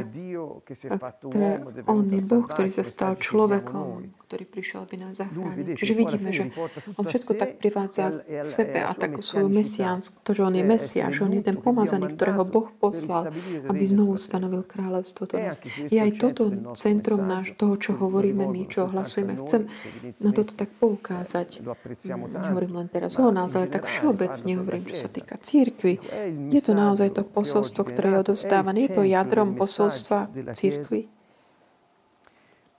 on 1.86 2.06
je 2.10 2.21
Boh, 2.21 2.43
ktorý 2.43 2.71
sa 2.71 2.84
stal 2.84 3.15
človekom, 3.15 3.88
ktorý 4.36 4.52
prišiel, 4.52 4.84
aby 4.84 4.95
nás 5.00 5.15
zachránil. 5.15 5.80
Čiže 5.80 5.93
vidíme, 5.95 6.30
že 6.36 6.52
on 7.00 7.08
všetko 7.08 7.39
tak 7.39 7.56
privádza 7.56 8.19
k 8.19 8.52
sebe 8.52 8.84
a 8.84 8.91
takú 8.91 9.24
svoju 9.24 9.48
mesiánsku, 9.48 10.19
to, 10.28 10.36
že 10.36 10.43
on 10.43 10.60
je 10.60 10.65
Mesiáš, 10.67 11.24
on 11.24 11.32
je 11.32 11.39
ten 11.39 11.56
pomazaný, 11.56 12.12
ktorého 12.12 12.43
Boh 12.43 12.67
poslal, 12.76 13.32
aby 13.71 13.84
znovu 13.88 14.19
stanovil 14.19 14.67
kráľovstvo. 14.67 15.24
To 15.32 15.39
je 15.88 15.95
aj 15.95 16.12
toto 16.19 16.52
centrom 16.76 17.24
náš, 17.24 17.56
toho, 17.56 17.80
čo 17.80 17.95
hovoríme 17.95 18.43
my, 18.43 18.67
čo 18.67 18.91
hlasujeme. 18.91 19.39
Chcem 19.48 19.71
na 20.19 20.36
toto 20.36 20.52
tak 20.52 20.67
poukázať. 20.84 21.63
Nehovorím 22.36 22.84
len 22.84 22.91
teraz 22.91 23.15
o 23.15 23.32
nás, 23.32 23.56
ale 23.56 23.71
tak 23.71 23.88
všeobecne 23.88 24.60
hovorím, 24.60 24.84
čo 24.91 25.08
sa 25.08 25.08
týka 25.08 25.39
církvy. 25.39 26.04
Je 26.52 26.60
to 26.60 26.76
naozaj 26.76 27.15
to 27.15 27.24
posolstvo, 27.24 27.88
ktoré 27.88 28.19
je 28.19 28.28
odovzdávaný, 28.28 28.91
je 28.91 29.00
to 29.00 29.08
jadrom 29.08 29.56
posolstva 29.56 30.28
církvy. 30.52 31.08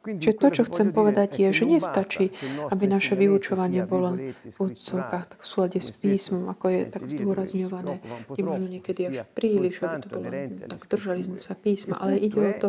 Čiže 0.07 0.35
to, 0.39 0.49
čo 0.55 0.63
chcem 0.71 0.95
povedať, 0.95 1.43
je, 1.43 1.49
že 1.51 1.65
nestačí, 1.67 2.31
aby 2.71 2.85
naše 2.87 3.19
vyučovanie 3.19 3.83
bolo 3.83 4.15
v 4.47 4.59
odsúkach 4.63 5.27
tak 5.27 5.41
v 5.43 5.47
súlade 5.47 5.79
s 5.83 5.91
písmom, 5.91 6.47
ako 6.47 6.65
je 6.71 6.81
tak 6.87 7.03
zdôrazňované. 7.11 7.99
Je 8.39 8.43
možno 8.47 8.67
niekedy 8.71 9.11
až 9.11 9.27
príliš, 9.35 9.83
aby 9.83 9.97
to 10.03 10.09
bolo, 10.09 10.29
tak 10.71 10.81
držali 10.87 11.21
sme 11.27 11.39
sa 11.43 11.55
písma, 11.59 11.99
ale 11.99 12.23
ide 12.23 12.39
o 12.39 12.53
to, 12.55 12.69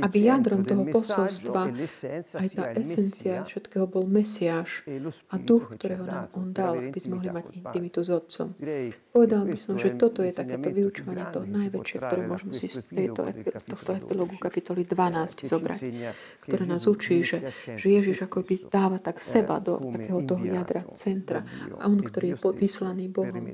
aby 0.00 0.16
jadrom 0.24 0.64
toho 0.64 0.88
posolstva 0.88 1.72
aj 2.38 2.48
tá 2.56 2.64
esencia 2.78 3.44
všetkého 3.44 3.84
bol 3.84 4.08
Mesiáš 4.08 4.84
a 5.28 5.36
duch, 5.36 5.76
ktorého 5.76 6.04
nám 6.08 6.32
on 6.32 6.56
dal, 6.56 6.80
aby 6.80 6.98
sme 7.00 7.20
mohli 7.20 7.30
mať 7.32 7.46
intimitu 7.52 8.00
s 8.00 8.10
Otcom. 8.12 8.56
Povedal 9.12 9.42
by 9.44 9.58
som, 9.58 9.74
že 9.76 9.98
toto 9.98 10.22
je 10.22 10.32
takéto 10.32 10.70
vyučovanie, 10.70 11.24
to 11.34 11.42
najväčšie, 11.44 11.96
ktoré 11.98 12.22
môžeme 12.24 12.52
si 12.54 12.70
z 12.70 12.86
tejto, 12.86 13.28
tohto 13.66 13.90
epilogu 13.98 14.38
kapitoly 14.38 14.86
12 14.86 15.44
zobrať, 15.44 15.80
ktoré 16.46 16.62
nás 16.68 16.77
nás 16.78 16.86
učí, 16.86 17.26
že, 17.26 17.50
že 17.74 17.86
Ježiš 17.90 18.30
ako 18.30 18.46
by 18.46 18.54
dáva 18.70 18.98
tak 19.02 19.18
seba 19.18 19.58
do 19.58 19.82
takého 19.82 20.22
toho 20.22 20.42
jadra, 20.46 20.86
centra. 20.94 21.42
A 21.82 21.90
on, 21.90 21.98
ktorý 21.98 22.32
je 22.32 22.36
vyslaný 22.54 23.10
Bohom, 23.10 23.50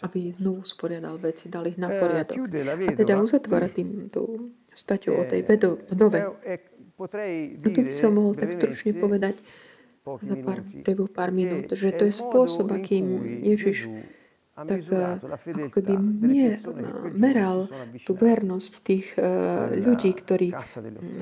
aby 0.00 0.32
znovu 0.32 0.64
sporiadal 0.64 1.20
veci, 1.20 1.52
dal 1.52 1.68
ich 1.68 1.76
na 1.76 1.92
poriadok. 1.92 2.48
A 2.88 2.92
teda 2.96 3.20
uzatvára 3.20 3.68
tým 3.68 4.08
tú 4.08 4.56
staťou 4.72 5.20
o 5.20 5.24
tej 5.28 5.44
vdove. 5.44 6.18
A 7.60 7.68
tu 7.68 7.80
by 7.84 7.92
som 7.92 8.16
mohol 8.16 8.32
tak 8.32 8.56
stručne 8.56 8.96
povedať 8.96 9.36
za 10.02 10.34
pár, 10.42 10.66
priebehu 10.82 11.06
pár 11.06 11.30
minút, 11.30 11.70
že 11.70 11.94
to 11.94 12.10
je 12.10 12.14
spôsob, 12.14 12.74
akým 12.74 13.22
Ježiš 13.46 13.86
tak 14.52 14.84
ako 14.84 15.68
keby 15.72 15.94
mier, 15.96 16.60
meral 17.16 17.72
tú 18.04 18.12
vernosť 18.12 18.72
tých 18.84 19.16
uh, 19.16 19.72
ľudí, 19.72 20.12
ktorí 20.12 20.52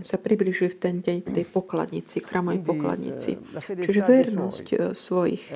sa 0.02 0.18
približili 0.18 0.66
v 0.66 0.76
ten 0.76 0.98
deň 0.98 1.30
tej 1.30 1.46
pokladnici, 1.46 2.18
chramovej 2.26 2.58
pokladnici. 2.66 3.38
Čiže 3.54 4.00
vernosť 4.02 4.66
svojich. 4.98 5.54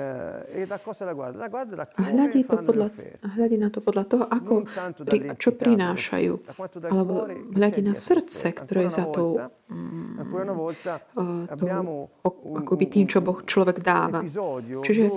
A 1.98 2.02
hľadí, 2.14 2.46
to 2.46 2.56
podľa, 2.62 2.88
hľadí 3.34 3.56
na 3.58 3.68
to 3.74 3.82
podľa 3.82 4.04
toho, 4.06 4.24
ako, 4.30 4.54
pri, 5.02 5.34
čo 5.34 5.50
prinášajú. 5.50 6.32
Alebo 6.86 7.26
hľadí 7.58 7.82
na 7.82 7.98
srdce, 7.98 8.54
ktoré 8.54 8.86
je 8.86 9.02
za 9.02 9.10
tou 9.10 9.42
uh, 9.42 9.50
akoby 12.54 12.86
tým, 12.86 13.10
čo 13.10 13.18
Boh 13.18 13.42
človek 13.42 13.82
dáva. 13.82 14.22
Čiže 14.86 15.10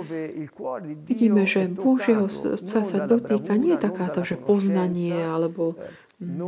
vidíme, 1.06 1.46
že 1.46 1.70
Božieho 1.70 2.26
sa 2.56 2.86
sa 2.86 3.04
dotýka 3.04 3.58
nie 3.58 3.74
je 3.76 3.80
takáto, 3.82 4.24
že 4.24 4.38
poznanie 4.38 5.18
alebo 5.18 5.76
mm, 6.22 6.38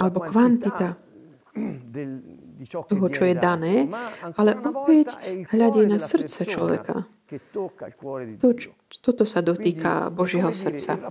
alebo 0.00 0.18
kvantita 0.24 0.96
toho, 2.88 3.06
čo 3.12 3.22
je 3.30 3.34
dané, 3.38 3.86
ale 4.34 4.58
opäť 4.58 5.14
hľadí 5.54 5.82
na 5.86 5.98
srdce 6.02 6.48
človeka. 6.48 7.06
To, 8.42 8.48
toto 9.00 9.24
sa 9.24 9.40
dotýka 9.40 10.10
Božieho 10.10 10.50
srdca. 10.50 11.10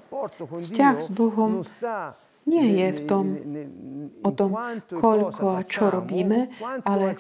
Vzťah 0.56 0.96
s 1.00 1.10
Bohom 1.12 1.64
nie 2.46 2.68
je 2.80 2.88
v 2.92 3.02
tom, 3.08 3.26
o 4.24 4.32
tom, 4.32 4.52
koľko 4.92 5.46
a 5.56 5.62
čo 5.64 5.88
robíme, 5.88 6.52
ale 6.84 7.16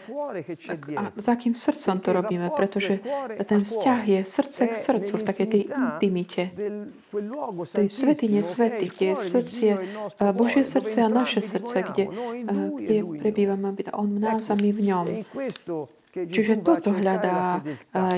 a 1.00 1.04
za 1.16 1.32
akým 1.36 1.56
srdcom 1.56 2.00
to 2.00 2.10
robíme, 2.12 2.48
pretože 2.52 3.00
ten 3.48 3.64
vzťah 3.64 4.00
je 4.08 4.20
srdce 4.28 4.62
k 4.68 4.76
srdcu, 4.76 5.14
v 5.18 5.24
takej 5.24 5.48
tej 5.48 5.64
intimite, 5.72 6.44
tej 7.72 7.88
svetine 7.88 8.42
svety, 8.44 8.86
kde 8.92 9.06
je 9.14 9.16
srdce, 9.16 9.68
Božie 10.36 10.64
srdce 10.68 10.98
a 11.04 11.10
naše 11.10 11.42
srdce, 11.42 11.84
kde, 11.84 12.04
kde 12.80 12.96
prebývame, 13.20 13.76
on 13.96 14.10
v 14.16 14.20
nás 14.20 14.50
a 14.52 14.56
my 14.56 14.70
v 14.72 14.82
ňom. 14.92 15.08
Čiže 16.14 16.62
toto 16.62 16.94
hľadá 16.94 17.66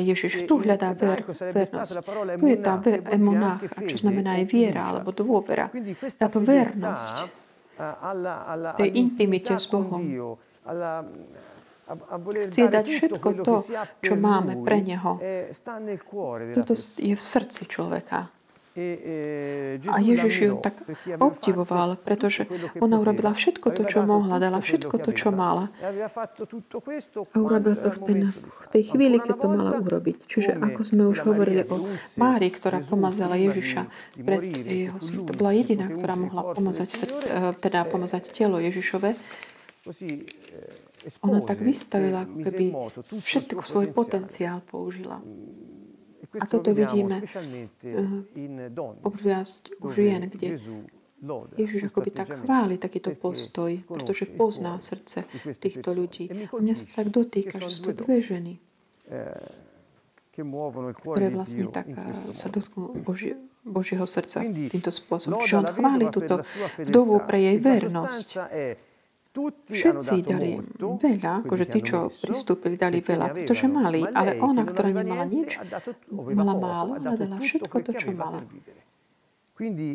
Ježiš. 0.03 0.43
Tu 0.43 0.55
hľadá 0.60 0.91
ver, 0.91 1.23
vernosť. 1.31 1.95
Tu 2.36 2.45
je 2.51 2.58
tá 2.60 2.75
ver, 2.75 2.99
emonách, 3.08 3.88
čo 3.88 3.95
znamená 4.03 4.43
aj 4.43 4.45
viera 4.51 4.91
alebo 4.91 5.15
dôvera. 5.15 5.71
Táto 6.19 6.43
vernosť 6.43 7.15
tej 8.75 8.89
intimite 8.99 9.55
s 9.55 9.71
Bohom. 9.71 10.03
Chce 12.51 12.63
dať 12.67 12.86
všetko 12.89 13.29
to, 13.45 13.55
čo 14.03 14.13
máme 14.19 14.60
pre 14.65 14.84
Neho. 14.84 15.15
Toto 16.51 16.73
je 16.99 17.15
v 17.15 17.23
srdci 17.23 17.62
človeka. 17.69 18.27
E, 18.76 19.80
a 19.88 20.04
Ježiš 20.04 20.36
ju 20.42 20.54
tak 20.60 20.76
obdivoval, 21.16 21.96
pretože 21.96 22.44
ona 22.84 23.00
urobila 23.00 23.32
všetko 23.32 23.72
to, 23.72 23.88
čo 23.88 24.04
mohla, 24.04 24.36
dala 24.36 24.60
všetko 24.60 25.00
to, 25.00 25.16
čo 25.16 25.32
mala. 25.32 25.72
A 27.32 27.38
urobila 27.40 27.80
to 27.80 27.88
v, 27.88 28.00
ten, 28.04 28.20
v 28.36 28.68
tej 28.68 28.84
chvíli, 28.92 29.24
keď 29.24 29.36
to 29.40 29.48
mala 29.48 29.80
urobiť. 29.80 30.28
Čiže 30.28 30.60
ako 30.60 30.82
sme 30.84 31.08
už 31.08 31.24
hovorili 31.24 31.64
o 31.72 31.88
Mári, 32.20 32.52
ktorá 32.52 32.84
pomazala 32.84 33.40
Ježiša 33.40 33.88
pred 34.20 34.44
jeho 34.68 35.00
To 35.24 35.32
bola 35.32 35.56
jediná, 35.56 35.88
ktorá 35.88 36.20
mohla 36.20 36.52
pomazať, 36.52 36.90
srdce, 36.92 37.26
e, 37.32 37.56
teda 37.56 37.88
pomazať 37.88 38.28
telo 38.36 38.60
Ježišove. 38.60 39.16
Ona 41.24 41.40
tak 41.48 41.64
vystavila, 41.64 42.28
keby 42.28 42.76
všetko 43.24 43.64
svoj 43.64 43.96
potenciál 43.96 44.60
použila. 44.68 45.24
A 46.39 46.45
toto 46.48 46.74
vidíme 46.76 47.24
obzvlášť 49.04 49.80
u 49.80 49.88
žien, 49.91 50.28
kde 50.28 50.60
Ježiš 51.58 51.89
akoby 51.89 52.12
tak 52.12 52.30
chváli 52.43 52.78
takýto 52.78 53.15
postoj, 53.15 53.82
pretože 53.88 54.30
pozná 54.30 54.78
srdce 54.84 55.26
týchto 55.58 55.95
ľudí. 55.95 56.30
A 56.30 56.60
mňa 56.60 56.76
sa 56.76 56.86
tak 57.02 57.10
dotýka, 57.10 57.58
že 57.65 57.69
sú 57.71 57.82
to 57.89 58.06
dve 58.06 58.21
ženy, 58.21 58.60
ktoré 61.02 61.32
vlastne 61.32 61.71
tak 61.71 61.88
sa 62.36 62.52
dotknú 62.52 63.00
Božie, 63.02 63.39
Božieho 63.65 64.06
srdca 64.06 64.45
týmto 64.45 64.93
spôsobom. 64.93 65.41
Čiže 65.41 65.58
on 65.58 65.67
chváli 65.74 66.06
túto 66.13 66.45
vdovu 66.78 67.17
pre 67.26 67.41
jej 67.41 67.58
vernosť. 67.58 68.28
Všetci 69.67 70.15
dali 70.24 70.56
veľa, 70.80 71.43
akože 71.43 71.65
tí, 71.67 71.80
čo 71.84 72.08
pristúpili, 72.08 72.80
dali 72.80 73.04
veľa, 73.04 73.36
pretože 73.36 73.67
mali, 73.67 74.08
ale 74.08 74.39
ona, 74.39 74.63
ktorá 74.63 74.95
nemala 74.95 75.28
nič, 75.28 75.60
mala 76.12 76.56
málo, 76.56 76.91
ale 76.95 77.19
dala 77.19 77.38
všetko 77.43 77.76
to, 77.84 77.91
čo 78.00 78.08
mala. 78.15 78.39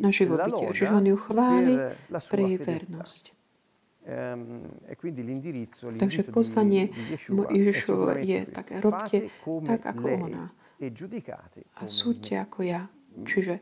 na 0.00 0.12
živobytie. 0.12 0.72
Čiže 0.72 0.92
on 0.92 1.04
ju 1.04 1.16
chváli 1.16 1.72
pre 2.08 2.40
jej 2.48 2.58
vernosť. 2.60 3.24
Ehm, 4.08 4.64
e 4.88 4.96
Takže 6.00 6.32
pozvanie 6.32 6.88
Ježišovo 7.52 8.16
je 8.16 8.48
také, 8.48 8.80
robte 8.80 9.28
tak 9.68 9.82
ako 9.84 10.06
ona. 10.24 10.48
e 10.80 10.88
a 11.76 11.82
súďte 11.84 12.40
ako 12.40 12.64
ja. 12.64 12.88
Čiže 13.28 13.60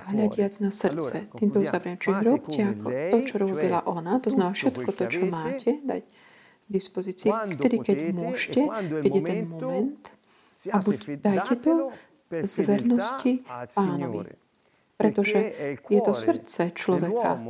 hľadiac 0.00 0.54
na 0.60 0.70
srdce. 0.74 1.30
Týmto 1.38 1.62
uzavriem. 1.62 1.96
Čiže 2.00 2.20
robte 2.26 2.60
ako 2.64 2.88
to, 2.90 3.18
čo 3.26 3.34
robila 3.38 3.80
ona, 3.86 4.12
to 4.18 4.28
znamená 4.34 4.54
všetko 4.56 4.90
to, 4.94 5.02
čo 5.06 5.22
máte, 5.30 5.70
dať 5.84 6.02
k 6.04 6.68
dispozícii, 6.70 7.30
vtedy, 7.30 7.76
keď 7.82 7.98
môžete, 8.14 8.60
keď 9.02 9.10
je 9.10 9.22
ten 9.22 9.40
moment, 9.46 10.02
a 10.70 10.76
buď 10.78 10.98
dajte 11.18 11.54
to 11.62 11.90
z 12.30 12.56
vernosti 12.62 13.32
pánovi. 13.74 14.34
Pretože 15.00 15.38
je 15.88 16.00
to 16.04 16.12
srdce 16.12 16.76
človeka, 16.76 17.40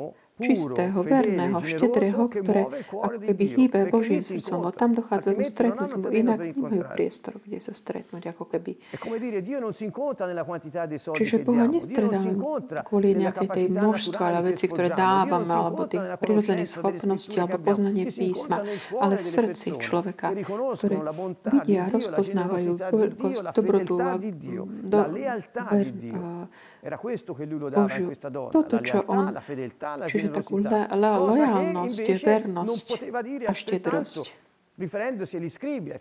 čistého, 0.40 0.98
verného, 1.04 1.58
štedrého, 1.60 2.22
ktoré 2.32 2.62
ako 2.88 3.20
keby 3.20 3.44
hýbe 3.44 3.80
Božím 3.92 4.24
srdcom. 4.24 4.66
A 4.66 4.70
tam 4.72 4.96
dochádza 4.96 5.36
k 5.36 5.40
stretnutiu, 5.44 6.00
lebo 6.00 6.08
inak 6.08 6.38
nemajú 6.40 6.82
priestor, 6.96 7.38
kde 7.44 7.58
sa 7.60 7.72
stretnúť, 7.76 8.32
ako 8.32 8.44
keby. 8.48 8.80
Čiže 11.14 11.36
Boha 11.44 11.64
nestredáme 11.68 12.32
kvôli 12.82 13.08
nejakej 13.14 13.48
tej 13.52 13.66
množstva, 13.68 14.22
ale 14.24 14.40
veci, 14.56 14.64
ktoré 14.66 14.88
dávame, 14.90 15.52
alebo 15.52 15.84
tých 15.84 16.04
prirodzených 16.16 16.70
schopností, 16.70 17.36
alebo 17.36 17.60
poznanie 17.60 18.08
písma, 18.08 18.64
ale 18.96 19.20
v 19.20 19.26
srdci 19.26 19.76
človeka, 19.76 20.32
ktoré 20.32 20.96
vidia, 21.60 21.92
rozpoznávajú 21.92 22.70
dobrotu 23.52 23.94
a 24.00 24.16
do, 24.80 24.98
ver, 25.70 25.88
Božiu. 26.80 28.08
Toto, 28.50 28.76
čo 28.80 29.04
on, 29.04 29.36
čiže 30.08 30.32
takú 30.32 30.64
lojalnosť, 30.96 32.06
vernosť 32.24 32.86
a 33.44 33.52
štedrosť. 33.52 34.49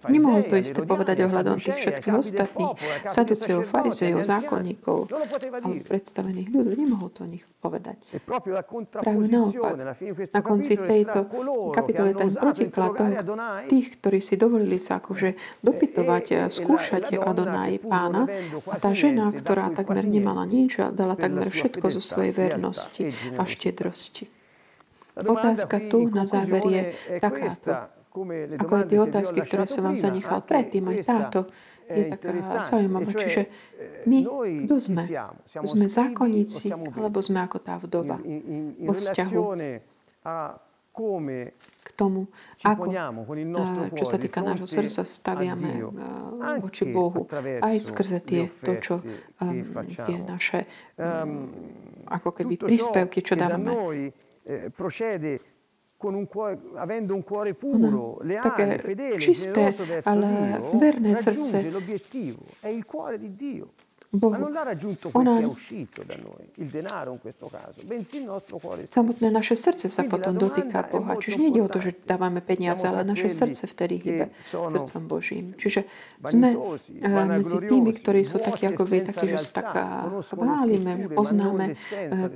Nemohol 0.08 0.42
to 0.48 0.56
isté 0.56 0.80
povedať 0.88 1.28
ohľadom 1.28 1.60
tých 1.60 1.78
všetkých 1.84 2.16
ostatných 2.16 2.72
saduceov, 3.04 3.68
farizejov, 3.68 4.24
zákonníkov 4.24 4.98
a 5.60 5.68
predstavených 5.84 6.48
ľudí. 6.48 6.74
Nemohol 6.88 7.12
to 7.12 7.28
o 7.28 7.30
nich 7.30 7.44
povedať. 7.60 8.00
Práve 8.24 9.26
naopak, 9.28 10.00
na 10.32 10.42
konci 10.42 10.80
tejto 10.80 11.28
kapitoly 11.76 12.16
ten 12.16 12.32
protiklad 12.32 12.96
tých, 13.68 14.00
ktorí 14.00 14.24
si 14.24 14.40
dovolili 14.40 14.80
sa 14.80 15.04
akože 15.04 15.60
dopytovať, 15.60 16.48
skúšať 16.48 17.12
Adonaj 17.20 17.84
pána 17.84 18.32
a 18.72 18.76
tá 18.80 18.96
žena, 18.96 19.30
ktorá 19.36 19.76
takmer 19.76 20.08
nemala 20.08 20.48
nič 20.48 20.80
a 20.80 20.90
dala 20.90 21.20
takmer 21.20 21.52
všetko 21.52 21.92
zo 21.92 22.02
svojej 22.02 22.32
vernosti 22.32 23.12
a 23.36 23.44
štedrosti. 23.44 24.32
Otázka 25.20 25.92
tu 25.92 26.08
na 26.08 26.24
záver 26.24 26.64
je 26.64 26.82
takáto 27.20 27.99
ako 28.58 28.74
aj 28.76 28.86
tie 28.90 29.00
otázky, 29.00 29.40
ktoré 29.46 29.64
som 29.70 29.86
vám 29.86 29.98
zanechal 30.02 30.42
predtým, 30.42 30.84
aj 30.90 30.98
táto 31.06 31.40
je 31.90 32.04
taká 32.14 32.30
zaujímavá. 32.66 33.10
Čiže 33.10 33.42
my, 34.06 34.20
kto 34.66 34.76
sme? 34.78 35.04
Sme 35.66 35.86
zákonníci, 35.90 36.70
alebo 36.74 37.18
sme 37.22 37.40
ako 37.46 37.58
tá 37.62 37.82
vdova 37.82 38.18
vo 38.78 38.94
vzťahu? 38.94 39.42
k 41.80 41.90
tomu, 41.96 42.28
ako, 42.60 42.92
čo 43.96 44.04
sa 44.04 44.20
týka 44.20 44.44
nášho 44.44 44.68
srdca, 44.68 45.08
staviame 45.08 45.80
voči 46.60 46.84
Bohu. 46.92 47.24
Aj 47.64 47.78
skrze 47.80 48.20
tie, 48.20 48.52
to, 48.52 48.76
čo 48.84 48.96
tie 50.04 50.18
naše 50.20 50.68
ako 52.10 52.30
keby 52.36 52.60
príspevky, 52.60 53.24
čo 53.24 53.40
dávame 53.40 54.12
Avendo 56.76 57.14
un 57.14 57.24
cuore 57.24 57.54
puro, 57.54 58.20
le 58.22 58.38
altre 58.38 59.20
ci 59.20 59.34
stanno 59.34 60.54
a 60.54 60.60
vederne 60.72 61.10
il 61.10 61.18
serzetto: 61.18 61.78
è 62.62 62.68
il 62.70 62.86
cuore 62.86 63.20
di 63.20 63.36
Dio. 63.36 63.72
Ona... 64.10 65.38
questo. 67.22 67.46
Samotné 68.90 69.30
naše 69.30 69.54
srdce 69.54 69.94
sa 69.94 70.02
potom 70.10 70.34
dotýka 70.34 70.82
Boha. 70.90 71.14
Čiže 71.22 71.38
nejde 71.38 71.62
o 71.62 71.70
to, 71.70 71.78
že 71.78 71.94
dávame 72.10 72.42
peniaze, 72.42 72.90
ale 72.90 73.06
naše 73.06 73.30
srdce 73.30 73.70
vtedy 73.70 74.02
hýbe 74.02 74.26
srdcom 74.50 75.02
Božím. 75.06 75.54
Čiže 75.62 75.86
sme 76.26 76.58
medzi 77.06 77.58
tými, 77.70 77.94
ktorí 77.94 78.26
sú 78.26 78.42
takí 78.42 78.66
ako 78.66 78.82
vy, 78.82 78.98
takí, 79.14 79.30
že 79.30 79.46
sa 79.46 79.62
taká 79.62 80.10
chválime, 80.26 81.06
poznáme 81.14 81.78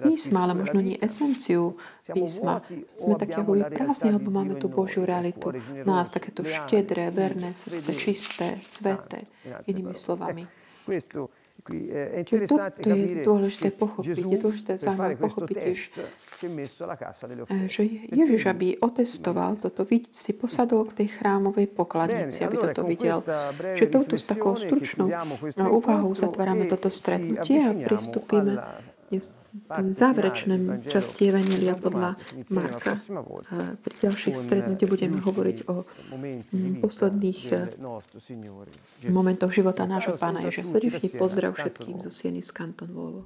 písma, 0.06 0.46
ale 0.46 0.54
možno 0.54 0.78
nie 0.78 1.02
esenciu 1.02 1.74
písma. 2.06 2.62
Sme 2.94 3.18
takí 3.18 3.34
ako 3.34 3.50
vy 3.58 3.62
prázdni, 3.74 4.14
alebo 4.14 4.30
máme 4.30 4.62
tú 4.62 4.70
Božiu 4.70 5.10
realitu. 5.10 5.50
Nás 5.90 6.14
takéto 6.14 6.46
štedré, 6.46 7.10
verné 7.10 7.58
srdce, 7.58 7.98
čisté, 7.98 8.62
sveté, 8.62 9.26
inými 9.66 9.98
slovami. 9.98 10.46
Čiže 11.64 12.44
toto 12.52 12.92
je 12.92 13.24
dôležité 13.24 13.72
pochopiť. 13.72 14.20
Je 14.20 14.40
dôležité 14.42 14.72
zaujímavé 14.76 15.16
pochopiť 15.16 15.58
že 17.72 17.84
Ježiš, 18.12 18.42
aby 18.52 18.76
otestoval 18.84 19.56
toto, 19.56 19.88
si 20.12 20.32
posadol 20.36 20.84
k 20.92 21.04
tej 21.04 21.08
chrámovej 21.16 21.72
pokladnici, 21.72 22.44
aby 22.44 22.60
toto 22.60 22.84
videl. 22.84 23.24
Čiže 23.80 23.88
touto 23.88 24.20
s 24.20 24.26
takou 24.28 24.60
stručnou 24.60 25.08
úvahou 25.56 26.12
zatvárame 26.12 26.68
toto 26.68 26.92
stretnutie 26.92 27.64
a 27.64 27.72
pristúpime 27.72 28.60
tým 29.54 29.94
záverečným 29.94 30.86
časti 30.90 31.30
Evangelia 31.30 31.78
podľa 31.78 32.18
Marka. 32.50 32.98
Pri 33.82 33.96
ďalších 34.02 34.34
stretnutí 34.34 34.90
budeme 34.90 35.22
hovoriť 35.22 35.58
o 35.70 35.86
posledných 36.82 37.40
momentoch 39.12 39.52
života 39.54 39.86
nášho 39.86 40.18
pána 40.18 40.46
Ježa. 40.48 40.66
Srdečne 40.66 41.10
pozdrav 41.20 41.54
všetkým 41.54 42.02
zo 42.02 42.10
Sieny 42.10 42.42
z 42.42 42.50
Kanton 42.50 42.90
Volvo. 42.90 43.22